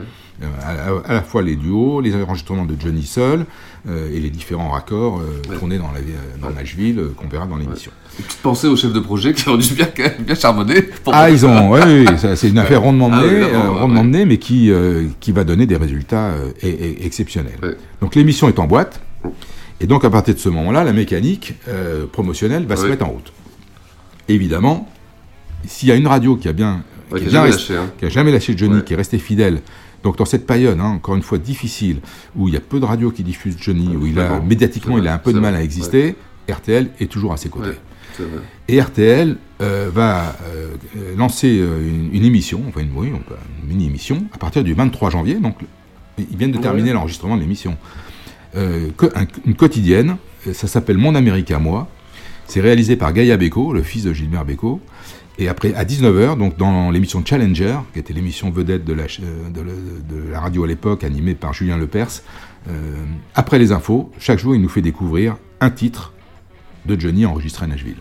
[0.42, 3.44] Euh, à, la fois les duos, les enregistrements de Johnny seul
[3.86, 6.00] euh, et les différents raccords euh, tournés dans la
[6.40, 7.90] dans Nashville qu'on verra dans l'émission.
[8.16, 9.88] Petite pensée au chef de projet qui ont dû bien,
[10.20, 10.80] bien charbonner.
[10.80, 14.38] pour- Ah, ils ont, oui, c'est une affaire rondement Ah menée, ouais, rondement menée, mais
[14.38, 14.70] qui,
[15.20, 17.58] qui va donner des résultats e- e- exceptionnels.
[18.00, 18.98] Donc l'émission est en boîte,
[19.80, 23.10] et donc à partir de ce moment-là, la mécanique euh, promotionnelle va se mettre en
[23.10, 23.32] route.
[24.28, 24.88] Évidemment,
[25.66, 27.56] s'il y a une radio qui a bien, Ouais, qui qui a a bien jamais
[27.56, 27.92] resté- lâché, hein.
[27.98, 28.84] qui a jamais lâché Johnny, Ouais.
[28.84, 29.62] qui est resté fidèle.
[30.04, 32.00] Donc dans cette période, hein, encore une fois difficile,
[32.36, 35.06] où il y a peu de radios qui diffusent Johnny, où il a médiatiquement il
[35.08, 36.14] a un peu de mal vrai, à exister,
[36.48, 37.76] RTL est toujours à ses côtés.
[38.68, 40.74] Et RTL euh, va euh,
[41.16, 43.10] lancer une, une émission, enfin une, oui,
[43.66, 45.34] mini-émission, à partir du 23 janvier.
[45.36, 45.56] Donc,
[46.18, 47.76] ils viennent de terminer l'enregistrement de l'émission.
[48.56, 48.88] Euh,
[49.46, 51.88] une quotidienne, euh, ça s'appelle Mon Amérique à moi.
[52.46, 54.80] C'est réalisé par Gaïa Beko, le fils de Gilbert Beko.
[55.38, 59.20] Et après, à 19h, donc dans l'émission Challenger, qui était l'émission vedette de la, ch-
[59.20, 62.22] de, le- de la radio à l'époque, animée par Julien Lepers,
[62.68, 62.72] euh,
[63.34, 66.12] après les infos, chaque jour, il nous fait découvrir un titre
[66.86, 67.96] de Johnny enregistré à Nashville.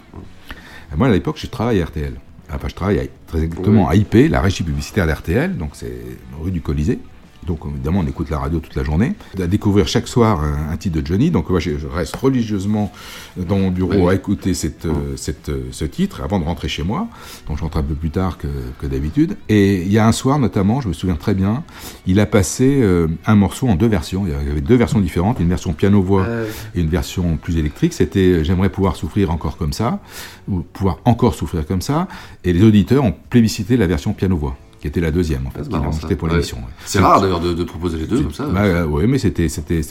[0.93, 2.13] Et Moi, à l'époque, je travaille à RTL.
[2.51, 5.93] Enfin, je travaille à- très exactement à IP, la régie publicitaire d'RTL, donc c'est
[6.41, 6.97] rue du Colisée.
[7.47, 9.13] Donc, évidemment, on écoute la radio toute la journée.
[9.41, 11.31] À découvrir chaque soir un, un titre de Johnny.
[11.31, 12.91] Donc, moi, je je reste religieusement
[13.37, 14.09] dans mon bureau Oui.
[14.09, 17.07] à écouter cette, euh, cette, euh, ce titre avant de rentrer chez moi.
[17.47, 18.47] Donc, je rentre un peu plus tard que,
[18.79, 19.37] que d'habitude.
[19.47, 21.63] Et il y a un soir, notamment, je me souviens très bien,
[22.05, 24.25] il a passé euh, un morceau en deux versions.
[24.27, 26.47] Il y avait deux versions différentes, une version piano-voix Ouais.
[26.75, 27.93] et une version plus électrique.
[27.93, 29.99] C'était J'aimerais pouvoir souffrir encore comme ça,
[30.47, 32.07] ou pouvoir encore souffrir comme ça.
[32.43, 35.63] Et les auditeurs ont plébiscité la version piano-voix, qui était la deuxième, en fait, Ah,
[35.65, 36.33] qui marrant, pour Ouais.
[36.35, 36.57] l'émission.
[36.57, 36.63] ouais.
[36.85, 38.45] C'est rare d'ailleurs de, de proposer les deux comme ça.
[38.45, 39.81] Bah, euh, oui, mais c'était c'était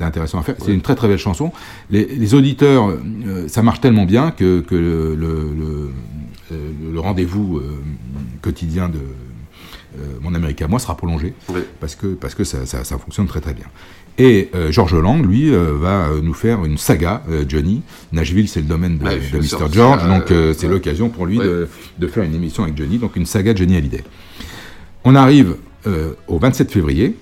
[0.00, 0.54] intéressant à faire.
[0.64, 1.52] C'est une très très belle chanson.
[1.90, 5.26] Les, les auditeurs, euh, ça marche tellement bien que que le le,
[5.58, 5.90] le,
[6.52, 7.62] euh, le rendez-vous euh,
[8.42, 8.98] quotidien de
[10.22, 11.34] Mon Amérique à moi sera prolongé
[11.80, 13.64] parce que, parce que ça, ça- ça fonctionne très très bien.
[14.16, 17.82] Et euh, George Lang, lui, euh, va nous faire une saga, euh, Johnny.
[18.12, 19.72] Nashville, c'est le domaine de, Ouais, de Mr.
[19.72, 20.24] George, Euh, donc
[20.56, 20.72] c'est ouais.
[20.72, 21.44] l'occasion pour lui Ouais.
[21.44, 24.04] de, de faire une émission avec Johnny, donc une saga Johnny Hallyday.
[25.10, 27.16] On arrive euh, au 27 février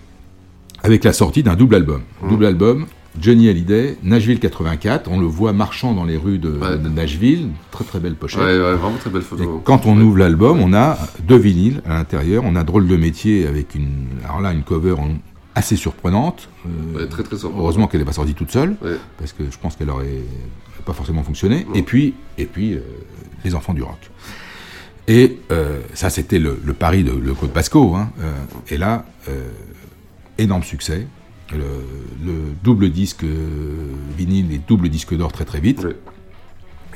[0.82, 2.00] avec la sortie d'un double album.
[2.20, 2.28] Mmh.
[2.30, 2.86] Double album,
[3.20, 5.08] Johnny Hallyday, Nashville 84.
[5.08, 7.50] On le voit marchant dans les rues de, de Nashville.
[7.70, 8.40] Très très belle pochette.
[8.40, 9.44] Ouais, ouais, vraiment très belle photo.
[9.44, 12.42] Et quand on ouvre l'album, on a deux vinyles à l'intérieur.
[12.44, 15.18] On a Drôle de métier avec une, alors là, une cover en-
[15.54, 16.48] assez surprenante.
[16.66, 17.62] Euh, Ouais, très, très surprenante.
[17.62, 18.74] Heureusement qu'elle n'est pas sortie toute seule,
[19.16, 20.22] parce que je pense qu'elle aurait
[20.84, 21.64] pas forcément fonctionné.
[21.76, 22.80] Et puis, et puis euh,
[23.44, 24.10] les enfants du rock.
[25.08, 27.94] Et euh, ça, c'était le, le pari de le Claude Pasco.
[27.94, 28.10] Hein.
[28.20, 28.32] Euh,
[28.68, 29.48] et là, euh,
[30.38, 31.06] énorme succès.
[31.52, 31.58] Le,
[32.24, 32.32] le
[32.64, 33.76] double disque euh,
[34.16, 35.86] vinyle et double disque d'or très très vite.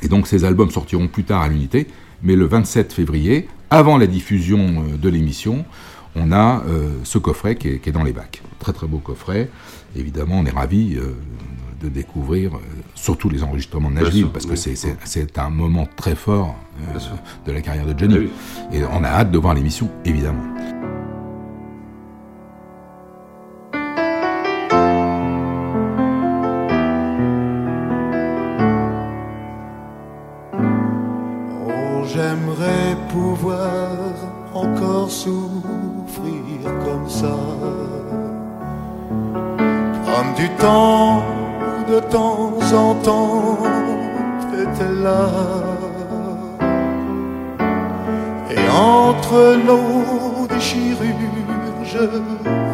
[0.02, 1.86] Et donc ces albums sortiront plus tard à l'unité,
[2.22, 5.64] mais le 27 février, avant la diffusion de l'émission,
[6.16, 6.64] on a
[7.04, 8.42] ce coffret qui est, qui est dans les bacs.
[8.58, 9.50] Très très beau coffret.
[9.94, 10.98] Évidemment, on est ravis
[11.80, 12.58] de découvrir euh,
[12.94, 14.56] surtout les enregistrements de Nashville, parce que oui.
[14.58, 16.54] c'est- un moment très fort
[16.94, 16.98] euh,
[17.46, 18.28] de la carrière de Johnny.
[18.70, 20.44] Ah Et on a hâte de voir l'émission, évidemment.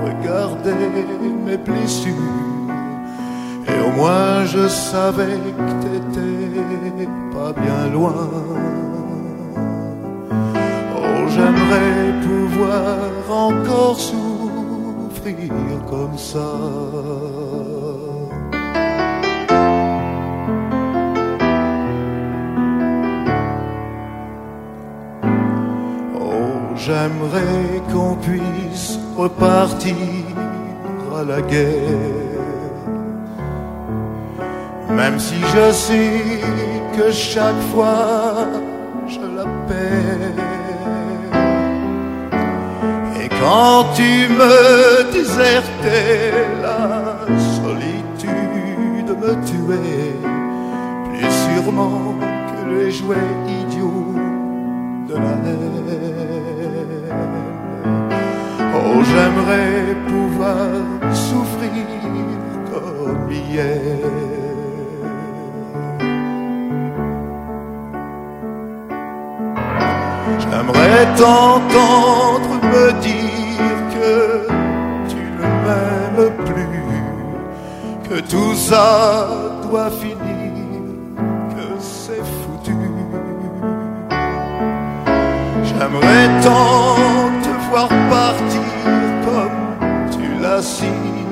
[0.04, 0.74] Regardais
[1.44, 2.12] mes blessures.
[3.68, 8.28] Et au moins je savais que t'étais pas bien loin.
[10.96, 12.96] Oh, j'aimerais pouvoir
[13.30, 15.50] encore souffrir
[15.90, 16.52] comme ça.
[26.14, 29.96] Oh, j'aimerais qu'on puisse repartir
[31.18, 32.36] à la guerre.
[34.90, 36.40] Même si je sais
[36.96, 38.46] que chaque fois
[39.08, 40.44] je la perds.
[43.20, 47.18] Et quand tu me désertais, la
[47.56, 50.16] solitude me tuait.
[51.08, 54.14] Plus sûrement que les jouets idiots
[55.08, 56.05] de la haine.
[59.08, 60.66] J'aimerais pouvoir
[61.12, 61.86] souffrir
[62.70, 63.80] comme hier.
[70.40, 74.46] J'aimerais t'entendre me dire que
[75.08, 79.28] tu ne m'aimes plus, que tout ça
[79.62, 80.52] doit finir,
[81.54, 82.76] que c'est foutu.
[85.64, 86.96] J'aimerais tant
[87.42, 88.75] te voir partir
[90.62, 90.84] si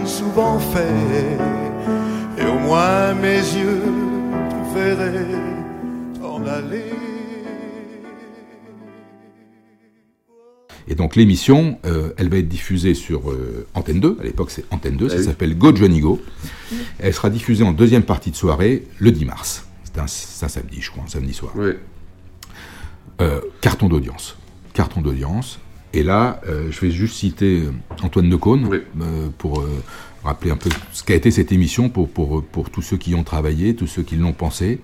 [0.06, 1.38] souvent fait,
[2.38, 3.82] et au moins mes yeux
[4.50, 5.26] te verraient
[6.20, 6.84] t'en aller.
[10.86, 14.64] Et donc l'émission, euh, elle va être diffusée sur euh, Antenne 2, à l'époque c'est
[14.70, 15.24] Antenne 2, ça Ah oui.
[15.24, 16.20] s'appelle Go Johnny Go.
[16.98, 19.64] Elle sera diffusée en deuxième partie de soirée le 10 mars.
[19.84, 21.54] C'est un, c'est un samedi, je crois, un samedi soir.
[23.20, 24.36] Euh, carton d'audience.
[24.74, 25.58] Carton d'audience.
[25.94, 28.68] Et là, euh, je vais juste citer euh, Antoine Decaune
[29.00, 29.68] euh, pour euh,
[30.24, 33.14] rappeler un peu ce qu'a été cette émission pour, pour, pour tous ceux qui y
[33.14, 34.80] ont travaillé, tous ceux qui l'ont pensé.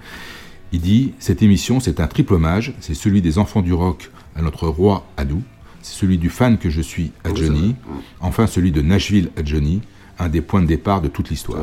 [0.73, 2.75] Il dit Cette émission, c'est un triple hommage.
[2.79, 5.43] C'est celui des enfants du rock à notre roi à nous.
[5.83, 7.75] C'est celui du fan que je suis à Johnny.
[7.89, 8.03] vrai.
[8.21, 9.81] Enfin, celui de Nashville à Johnny.
[10.23, 11.59] Un des points de départ de toute l'histoire.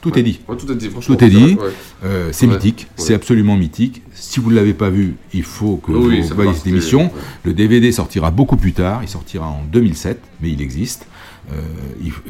[0.00, 0.40] Tout est dit.
[0.48, 0.88] Ouais, tout est dit.
[0.90, 1.54] Tout est dit.
[1.54, 1.68] Ouais.
[2.04, 2.54] Euh, c'est Ouais.
[2.54, 2.88] mythique.
[2.96, 4.02] C'est absolument mythique.
[4.12, 7.12] Si vous ne l'avez pas vu, il faut que Oui, vous ça voyez cette émission.
[7.44, 9.00] Le DVD sortira beaucoup plus tard.
[9.02, 11.06] Il sortira en 2007, mais il existe.
[11.52, 11.54] Euh,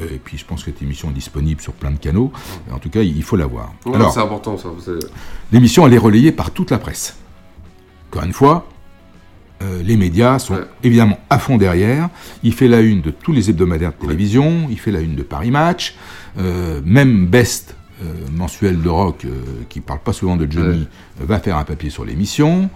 [0.01, 2.31] euh, et puis je pense que cette émission est disponible sur plein de canaux.
[2.71, 3.73] En tout cas, il faut la voir.
[3.93, 4.69] Alors, c'est important, ça.
[5.53, 7.17] L'émission, elle est relayée par toute la presse.
[8.11, 8.69] Encore une fois,
[9.61, 12.09] euh, les médias sont évidemment à fond derrière.
[12.43, 15.23] Il fait la une de tous les hebdomadaires de télévision, il fait la une de
[15.23, 15.97] Paris Match,
[16.39, 19.27] euh, même Best, euh, mensuel de rock,
[19.69, 20.87] qui parle pas souvent de Johnny,
[21.21, 22.71] va faire un papier sur l'émission.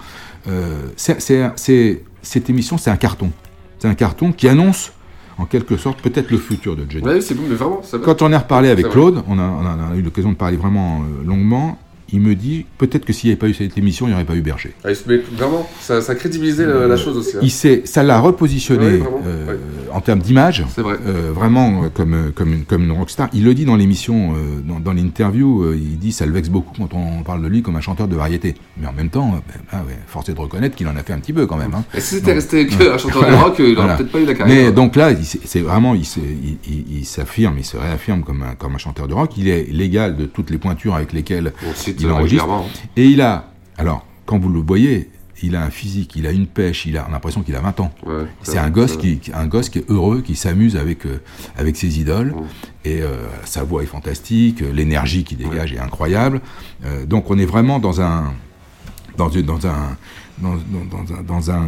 [0.97, 3.31] Cette émission, c'est un carton.
[3.79, 4.93] C'est un carton qui annonce,
[5.39, 7.05] en quelque sorte, peut-être le futur de Johnny.
[7.05, 7.83] Ouais, c'est bon, mais vraiment.
[7.83, 8.05] ça va.
[8.05, 8.89] Quand on a reparlé avec.
[8.89, 11.79] Claude, on a, on eu l'occasion de parler vraiment longuement,
[12.13, 14.25] il me dit peut-être que s'il n'y avait pas eu cette émission, il n'y aurait
[14.25, 14.73] pas eu Berger.
[14.85, 17.37] Ah, met- vraiment, ça, ça a crédibilisé la, la chose aussi.
[17.37, 17.41] hein.
[17.43, 17.51] Il
[17.87, 19.59] ça l'a repositionné Ouais, vraiment, euh, ouais.
[19.93, 20.97] en termes d'image, C'est vrai.
[21.07, 23.29] euh, vraiment euh, comme, euh, comme, une, comme une rockstar.
[23.33, 26.49] Il le dit dans l'émission, euh, dans, dans l'interview, euh, il dit ça le vexe
[26.49, 28.55] beaucoup quand on parle de lui comme un chanteur de variété.
[28.81, 31.03] Mais en même temps, euh, ben, ah ouais, force est de reconnaître qu'il en a
[31.03, 31.75] fait un petit peu quand même.
[31.75, 31.85] hein.
[31.95, 34.35] Et si c'était resté que un chanteur de rock, il aurait peut-être pas eu la
[34.35, 34.65] carrière.
[34.67, 35.11] Mais donc là,
[35.45, 38.79] c'est vraiment, il, s'est- il, il- il s'affirme, il se réaffirme comme un, comme un
[38.79, 39.33] chanteur de rock.
[39.37, 41.53] Il est l'égal de toutes les pointures avec lesquelles
[42.03, 42.45] il enregistre.
[42.45, 42.69] régulièrement.
[42.97, 45.11] Et il a, alors, quand vous le voyez,
[45.43, 47.61] il a un physique, il a une pêche, il a on a l'impression qu'il a
[47.61, 47.91] 20 ans.
[48.07, 51.21] Ouais, c'est un gosse qui, un gosse qui est heureux, qui s'amuse avec euh,
[51.57, 52.33] avec ses idoles.
[52.85, 56.41] Et euh, sa voix est fantastique, euh, l'énergie qu'il dégage est incroyable.
[56.85, 58.33] Euh, donc on est vraiment dans un
[59.17, 59.97] dans, dans un
[60.41, 61.63] dans, un, dans un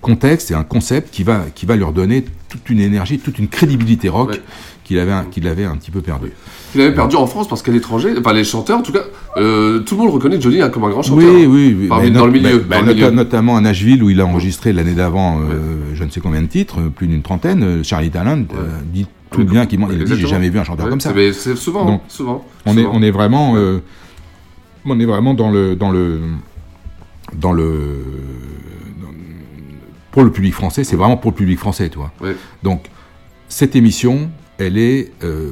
[0.00, 3.48] contexte et un concept qui va, qui va leur donner toute une énergie, toute une
[3.48, 4.40] crédibilité rock
[4.84, 6.28] qu'il avait, un- qu'il avait un petit peu perdu.
[6.74, 9.02] Il avait perdu en France parce qu'à l'étranger, enfin les chanteurs en tout cas,
[9.38, 11.18] euh, tout le monde reconnaît Johnny hein, comme un grand chanteur.
[11.34, 11.48] Oui, hein.
[11.48, 11.88] oui, oui.
[12.00, 12.58] Mais dans le milieu.
[12.58, 13.06] bah, dans bah, le milieu.
[13.06, 16.42] nota- Notamment à Nashville où il a enregistré l'année d'avant euh, je ne sais combien
[16.42, 17.82] de titres, euh, plus d'une trentaine.
[17.82, 20.88] Charlie Talent euh, dit tout Oui, bien qu'il il dit j'ai jamais vu un chanteur
[20.88, 21.12] comme ça.
[21.32, 23.56] c'est- souvent, Donc, souvent, On est, on est vraiment,
[24.84, 26.20] on est vraiment dans le, dans le,
[27.36, 28.04] dans le,
[29.00, 29.08] dans-
[30.10, 30.84] pour le public français.
[30.84, 32.12] C'est vraiment pour le public français, tu vois.
[32.20, 32.36] Ouais.
[32.62, 32.86] Donc
[33.48, 35.50] cette émission, elle est, euh,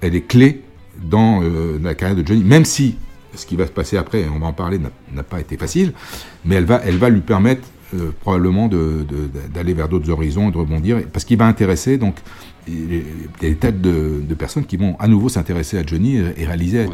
[0.00, 0.62] elle est clé
[1.02, 2.96] dans euh, la carrière de Johnny, même si
[3.34, 5.92] ce qui va se passer après, on va en parler, n'a- pas été facile,
[6.44, 7.62] mais elle va, elle va lui permettre
[7.94, 12.16] euh, probablement d'aller vers d'autres horizons et de rebondir, parce qu'il va intéresser donc
[12.68, 13.02] il y a
[13.40, 16.86] des tas de, de personnes qui vont à nouveau s'intéresser à Johnny et, réaliser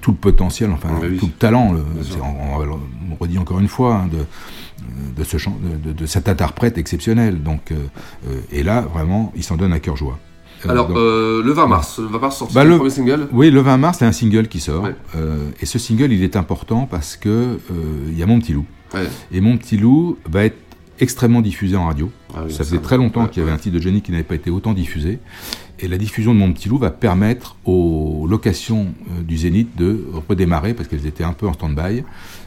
[0.00, 1.16] tout le potentiel, enfin Ouais, oui.
[1.18, 1.72] tout le talent.
[1.72, 2.78] le- c'est- on, on-
[3.20, 4.18] redit encore une fois hein, de,
[5.16, 7.42] de, ce de, de- cet interprète exceptionnel.
[7.42, 7.76] Donc, euh,
[8.28, 10.18] euh, et là, vraiment, il s'en donne à cœur joie.
[10.66, 13.28] Euh, Alors donc- euh, le 20 mars, le 20 mars sorti bah, le premier single.
[13.32, 14.84] Oui, le 20 mars, a un single qui sort.
[14.84, 14.94] Ouais.
[15.16, 17.58] Euh, et ce single, il est important parce que euh,
[18.08, 18.66] il y a Mon Petit Loup.
[18.94, 19.06] Ouais.
[19.32, 20.58] Et Mon Petit Loup va être
[21.00, 22.10] extrêmement diffusé en radio.
[22.34, 24.02] Ah oui, ça ça, faisait très longtemps ouais, qu'il y avait un titre de Johnny
[24.02, 25.18] qui n'avait pas été autant diffusé.
[25.80, 30.04] Et la diffusion de Mon Petit Loup va permettre aux locations euh, du Zénith de
[30.28, 32.02] redémarrer parce qu'elles étaient un peu en stand-by.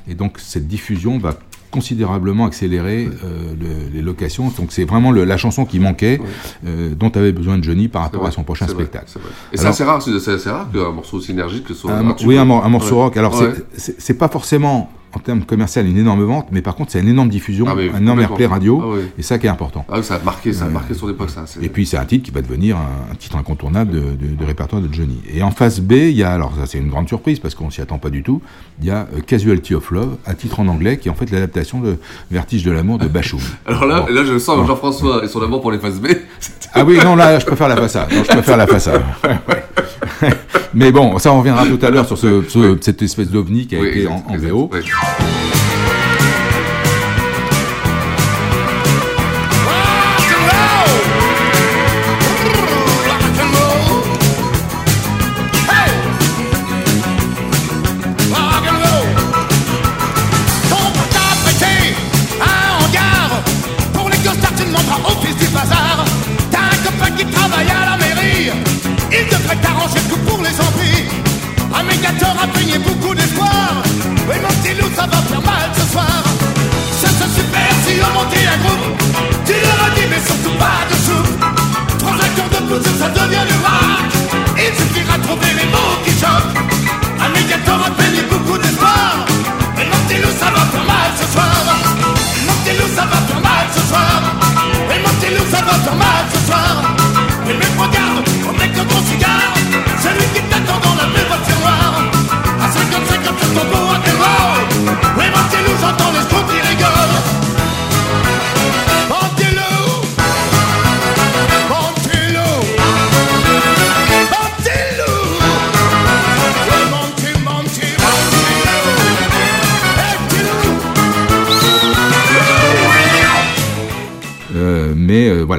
[0.10, 1.36] Et donc cette diffusion va
[1.70, 4.50] considérablement accélérer euh, le- les locations.
[4.58, 6.20] Donc c'est vraiment le- la chanson qui manquait,
[6.66, 9.06] euh, dont avait besoin de Johnny par rapport vrai, à son prochain vrai, spectacle.
[9.14, 9.30] vrai.
[9.54, 11.94] Et c'est assez rare, c'est rare qu'un morceau aussi énergique que soit.
[11.94, 13.04] un oui, un, mor- un morceau Ouais.
[13.04, 13.16] rock.
[13.18, 13.54] Alors, Ouais.
[13.78, 17.30] c'est pas forcément, en termes commercial, une énorme vente, mais par contre, c'est une énorme
[17.30, 19.00] diffusion, Ah, un énorme airplay radio, Ah, oui.
[19.18, 19.86] et ça qui est important.
[19.90, 20.74] Ah oui, ça a marqué, ça a Ouais.
[20.74, 21.44] marqué son époque, ça.
[21.62, 24.46] Et puis, c'est un titre qui va devenir un, un titre incontournable de, de- de
[24.46, 25.20] répertoire de Johnny.
[25.34, 27.70] Et en face B, il y a, alors ça, c'est une grande surprise parce qu'on
[27.70, 28.42] s'y attend pas du tout,
[28.80, 31.30] il y a euh, Casualty of Love, un titre en anglais qui est en fait
[31.32, 31.98] l'adaptation de
[32.32, 33.40] Vertige de l'amour de Bachung.
[33.66, 34.14] Alors là, Bon.
[34.14, 34.66] là, je sens.
[34.68, 36.08] Jean-François et son amour pour les phases B.
[36.74, 38.12] Ah oui, non, là, je préfère la façade.
[38.14, 38.66] Non, je préfère la.
[38.72, 39.64] Ouais, ouais.
[40.74, 43.76] Mais bon, ça, on reviendra tout à l'heure sur ce, ce- cette espèce d'ovni qui
[43.76, 44.70] a Oui, été exact, en, en VO.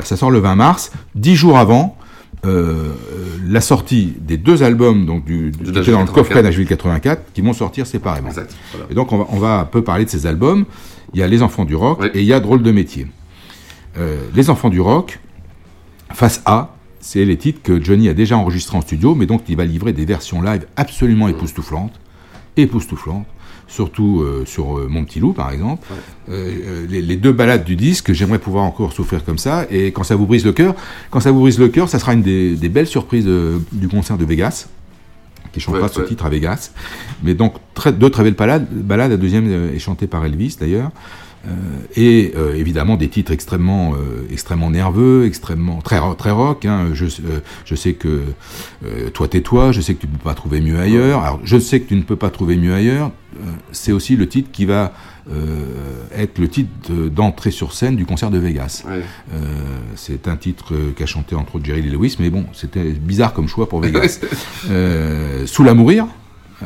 [0.03, 0.92] Voilà, ça sort le 20 mars.
[1.14, 1.96] Dix jours avant,
[2.44, 2.92] euh,
[3.46, 6.12] la sortie des deux albums donc du, du- dans le 84.
[6.12, 8.28] coffret Nashville 84 qui vont sortir séparément.
[8.28, 8.86] Exact, voilà.
[8.90, 10.64] Et donc on va, on va un peu parler de ces albums.
[11.14, 13.07] Il y a Les Enfants du Rock et il y a Drôle de métier.
[13.98, 15.20] Euh, les Enfants du Rock,
[16.12, 19.57] face A, c'est les titres que Johnny a déjà enregistrés en studio, mais donc il
[19.57, 22.00] va livrer des versions live absolument époustouflantes,
[22.57, 23.26] époustouflantes,
[23.72, 25.86] surtout euh, sur euh, Mon Petit Loup par exemple.
[26.28, 29.86] Euh, euh, les, les deux balades du disque, j'aimerais pouvoir encore souffrir comme ça, et
[29.92, 30.74] quand ça vous brise le cœur,
[31.10, 33.28] quand ça vous brise le cœur, ça sera une des, des belles surprises
[33.72, 34.68] du concert de Vegas
[35.52, 36.06] qui chantera Ouais, ce ouais.
[36.06, 36.70] titre à Vegas.
[37.22, 38.68] Mais donc très, deux très belles balades.
[38.70, 39.10] balades.
[39.10, 40.90] La deuxième est chantée par Elvis d'ailleurs.
[41.45, 41.51] Euh,
[41.97, 46.64] et euh, évidemment des titres extrêmement euh, extrêmement nerveux, extrêmement très très rock.
[46.64, 46.90] Hein.
[46.93, 47.07] Je,
[47.64, 48.20] je sais que
[48.86, 51.22] euh, toi tais-toi, je sais que tu ne peux pas trouver mieux ailleurs.
[51.24, 53.11] Alors je sais que tu ne peux pas trouver mieux ailleurs.
[53.40, 54.93] Euh, c'est aussi le titre qui va
[55.32, 55.64] euh,
[56.16, 58.84] être le titre de- d'entrée sur scène du concert de Vegas.
[58.86, 59.03] Ouais.
[59.34, 59.40] Euh,
[59.97, 63.49] c'est un titre qu'a chanté entre autres Jerry Lee Lewis, mais bon, c'était bizarre comme
[63.49, 64.20] choix pour Vegas.
[64.70, 66.07] euh, Sous la mourir,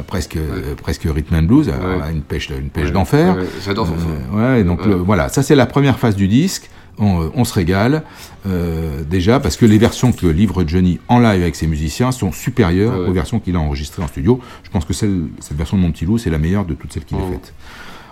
[0.06, 2.12] presque euh, presque rhythm and blues, alors, Ouais.
[2.12, 2.90] une pêche une pêche Ouais.
[2.92, 3.36] d'enfer.
[3.64, 3.88] J'adore.
[4.36, 6.68] Euh, donc le- voilà, ça c'est la première phase du disque.
[6.98, 8.04] On, on se régale
[8.46, 12.32] euh, déjà parce que les versions que livre Johnny en live avec ses musiciens sont
[12.32, 14.40] supérieures aux versions qu'il a enregistrées en studio.
[14.62, 16.92] Je pense que celle, cette version de Mon Petit Loup, c'est la meilleure de toutes
[16.94, 17.52] celles qu'il a faites.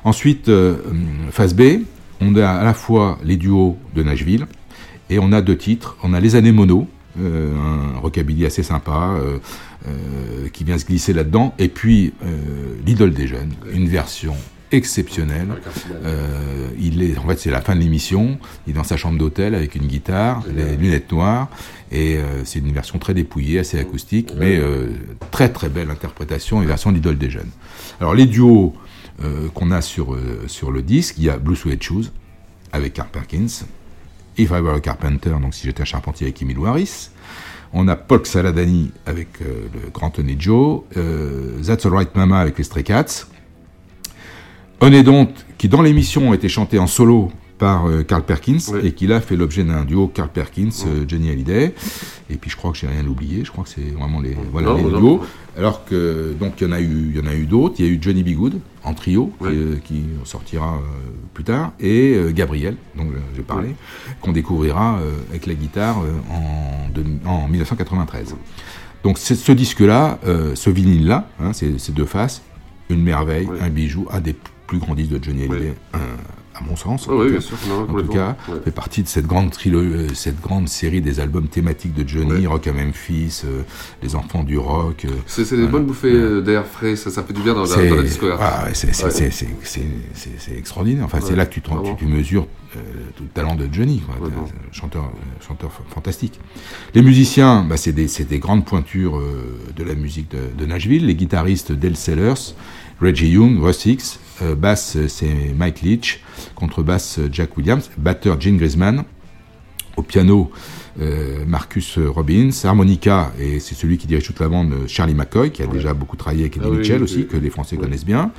[0.05, 0.77] Ensuite, euh,
[1.31, 1.63] phase B,
[2.21, 4.47] on a à la fois les duos de Nashville
[5.09, 5.97] et on a deux titres.
[6.03, 6.85] On a Les Années Mono, euh,
[7.19, 9.39] un rockabilly assez sympa euh,
[9.87, 14.35] euh, qui vient se glisser là-dedans, et puis euh, L'Idole des Jeunes, une version
[14.73, 15.49] exceptionnelle.
[16.05, 18.39] Euh, il est, en fait, c'est la fin de l'émission.
[18.67, 21.49] Il est dans sa chambre d'hôtel avec une guitare, les lunettes noires,
[21.93, 24.89] et euh, c'est une version très dépouillée, assez acoustique, mais euh,
[25.31, 27.51] très très belle interprétation et version d'Idole des Jeunes.
[28.01, 28.75] Alors les duos
[29.23, 32.07] euh, qu'on a sur euh, sur le disque, il y a Blue Suede Shoes
[32.73, 33.67] avec Carl Perkins,
[34.37, 37.11] If I Were a Carpenter, donc si j'étais un charpentier avec Emile Harris.
[37.73, 42.57] On a Polk Saladani avec euh, le grand Tony Joe, euh, That's Alright Mama avec
[42.57, 43.27] les Stray Cats,
[44.81, 48.59] On est donc qui dans l'émission a été chanté en solo par euh, Carl Perkins
[48.83, 51.75] et qui là fait l'objet d'un duo Carl Perkins euh, Johnny Hallyday.
[52.31, 53.45] Et puis je crois que j'ai rien oublié.
[53.45, 54.99] Je crois que c'est vraiment les voilà Non, les non.
[55.01, 55.21] duos.
[55.57, 57.77] Alors que donc il y en a eu il y en a eu d'autres.
[57.79, 58.31] Il y a eu Johnny B.
[58.37, 60.81] Good en trio qui, euh, qui sortira euh,
[61.33, 61.73] plus tard.
[61.81, 63.03] Et euh, Gabriel euh,
[63.37, 63.75] j'ai parlé
[64.21, 66.13] qu'on découvrira euh, avec la guitare euh,
[67.27, 68.35] en, en 1993
[69.05, 70.19] donc c'est ce disque là
[70.55, 72.43] ce vinyle là hein, ces, ces deux faces
[72.89, 74.35] une merveille un bijou un des
[74.67, 75.99] plus grands disques de Johnny Hallyday un-
[76.55, 77.09] à mon sens.
[77.09, 77.41] en oui, cas.
[77.41, 78.55] sûr, non, en tout cas, Ouais.
[78.65, 82.67] fait partie de cette grande trilogie, cette grande série des albums thématiques de Johnny, Rock
[82.69, 83.63] à Memphis, euh,
[84.03, 85.05] Les Enfants du Rock.
[85.05, 85.69] euh, C'est des voilà.
[85.73, 88.43] bonnes bouffées euh, d'air frais, ça, ça fait du bien dans la, dans la discographie.
[88.45, 88.93] ah c'est-
[90.57, 91.05] extraordinaire.
[91.05, 92.47] Enfin, c'est là que tu, mesures
[92.77, 92.81] euh,
[93.17, 94.15] tout le talent de Johnny, quoi.
[94.73, 96.41] Chanteur, euh, chanteur fantastique.
[96.95, 101.07] Les musiciens, bah, c'est des, grandes pointures euh, de la musique de, de Nashville.
[101.07, 102.55] Les guitaristes Del Sellers,
[103.01, 106.21] Reggie Young, Russ Hicks, euh, basse euh, c'est Mike Leach,
[106.55, 109.05] contrebasse euh, Jack Williams, batteur Gene Grisman,
[109.97, 110.51] au piano,
[111.01, 115.63] euh, Marcus Robbins, harmonica, et c'est celui qui dirige toute la bande, Charlie McCoy, qui
[115.63, 117.27] a déjà beaucoup travaillé avec Eddie Ah oui, Mitchell oui, aussi, oui.
[117.29, 118.33] que les Français connaissent bien.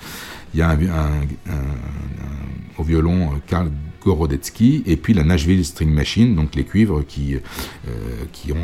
[0.54, 3.70] Il y a un, un- un- un- au violon Karl
[4.06, 7.40] Gorodetsky, et puis la Nashville String Machine, donc les cuivres qui, euh,
[8.32, 8.56] qui ont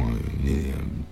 [0.46, 0.56] une, une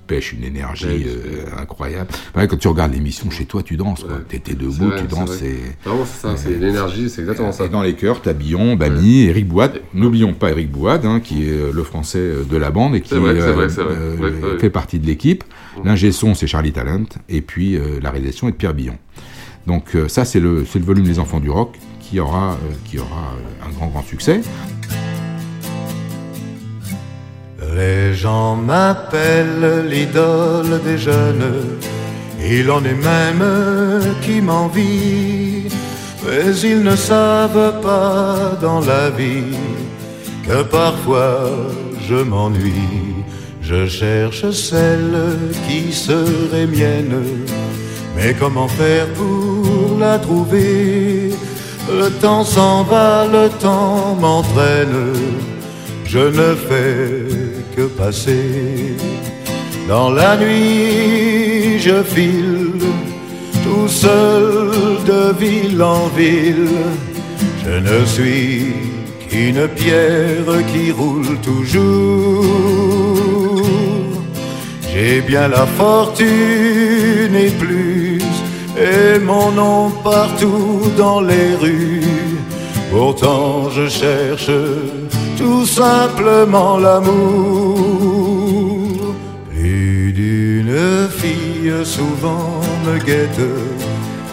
[0.07, 2.09] pêche, une énergie Ouais, euh, incroyable.
[2.35, 4.05] Ouais, quand tu regardes l'émission chez toi, tu danses.
[4.27, 5.29] t'es C'est debout, vrai, tu danses.
[5.29, 5.37] vrai.
[5.39, 7.65] c'est- Vraiment, c'est ça, c'est l'énergie, c'est exactement ça.
[7.65, 9.81] et dans les chœurs, Tabillon, Bami, Eric Boide.
[9.93, 13.01] N'oublions pas Eric Boide, hein, qui est euh, le français euh, de la bande et
[13.01, 14.59] qui vrai, vrai, Ouais, ouais.
[14.59, 15.43] fait partie de l'équipe.
[15.83, 17.05] L'ingé son, c'est Charlie Talent.
[17.29, 18.97] Et puis la réalisation est de Pierre Billon.
[19.67, 21.75] Donc ça, c'est le, c'est le volume des enfants du rock
[22.09, 24.41] qui aura, euh, euh, un grand, grand succès.
[27.75, 31.77] Les gens m'appellent l'idole des jeunes,
[32.43, 33.45] il en est même
[34.21, 35.65] qui m'envie,
[36.25, 39.55] mais ils ne savent pas dans la vie
[40.47, 41.49] que parfois
[42.07, 43.23] je m'ennuie.
[43.61, 45.37] Je cherche celle
[45.67, 47.21] qui serait mienne,
[48.15, 51.28] mais comment faire pour la trouver?
[51.91, 55.13] Le temps s'en va, le temps m'entraîne
[56.11, 57.27] je ne fais
[57.75, 58.95] que passer.
[59.87, 62.71] Dans la nuit, je file
[63.63, 64.71] tout seul
[65.05, 66.79] de ville en ville.
[67.63, 68.73] Je ne suis
[69.29, 72.45] qu'une pierre qui roule toujours.
[74.91, 77.88] J'ai bien la fortune et plus,
[78.79, 82.01] et mon nom partout dans les rues.
[82.91, 84.51] Pourtant je cherche
[85.37, 88.15] tout simplement l'amour.
[89.49, 93.47] Plus d'une fille souvent me guette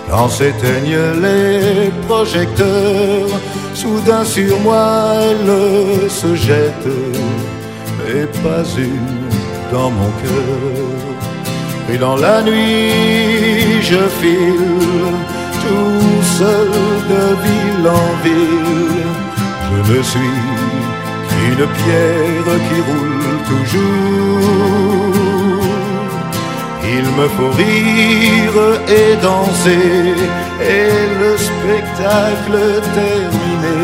[0.08, 3.28] quand s'éteignent les projecteurs.
[3.74, 4.86] Soudain sur moi
[5.28, 6.88] elle se jette,
[7.98, 9.26] mais pas une
[9.72, 11.15] dans mon cœur.
[11.92, 15.16] Et dans la nuit je file
[15.62, 16.72] tout seul
[17.12, 19.06] de ville en ville.
[19.70, 20.38] Je ne suis
[21.28, 24.76] qu'une pierre qui roule toujours.
[26.98, 28.58] Il me faut rire
[28.98, 30.14] et danser,
[30.78, 32.58] et le spectacle
[33.00, 33.78] terminé,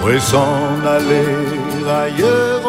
[0.00, 0.62] pourrait s'en
[0.96, 1.32] aller
[2.02, 2.59] ailleurs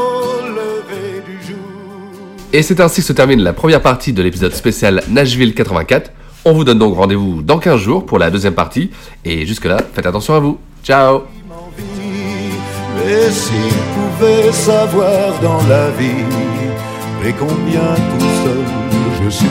[2.53, 6.11] Et c'est ainsi que se termine la première partie de l'épisode spécial Nashville 84.
[6.43, 8.91] On vous donne donc rendez-vous dans 15 jours pour la deuxième partie.
[9.23, 10.59] Et jusque-là, faites attention à vous.
[10.83, 11.21] Ciao
[17.39, 18.65] combien tout seul
[19.23, 19.47] je suis,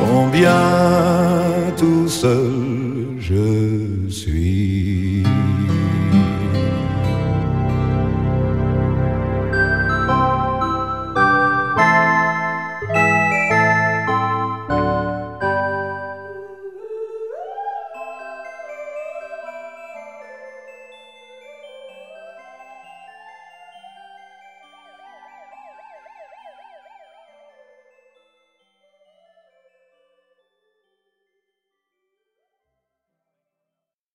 [0.00, 0.52] combien
[1.78, 3.67] tout seul je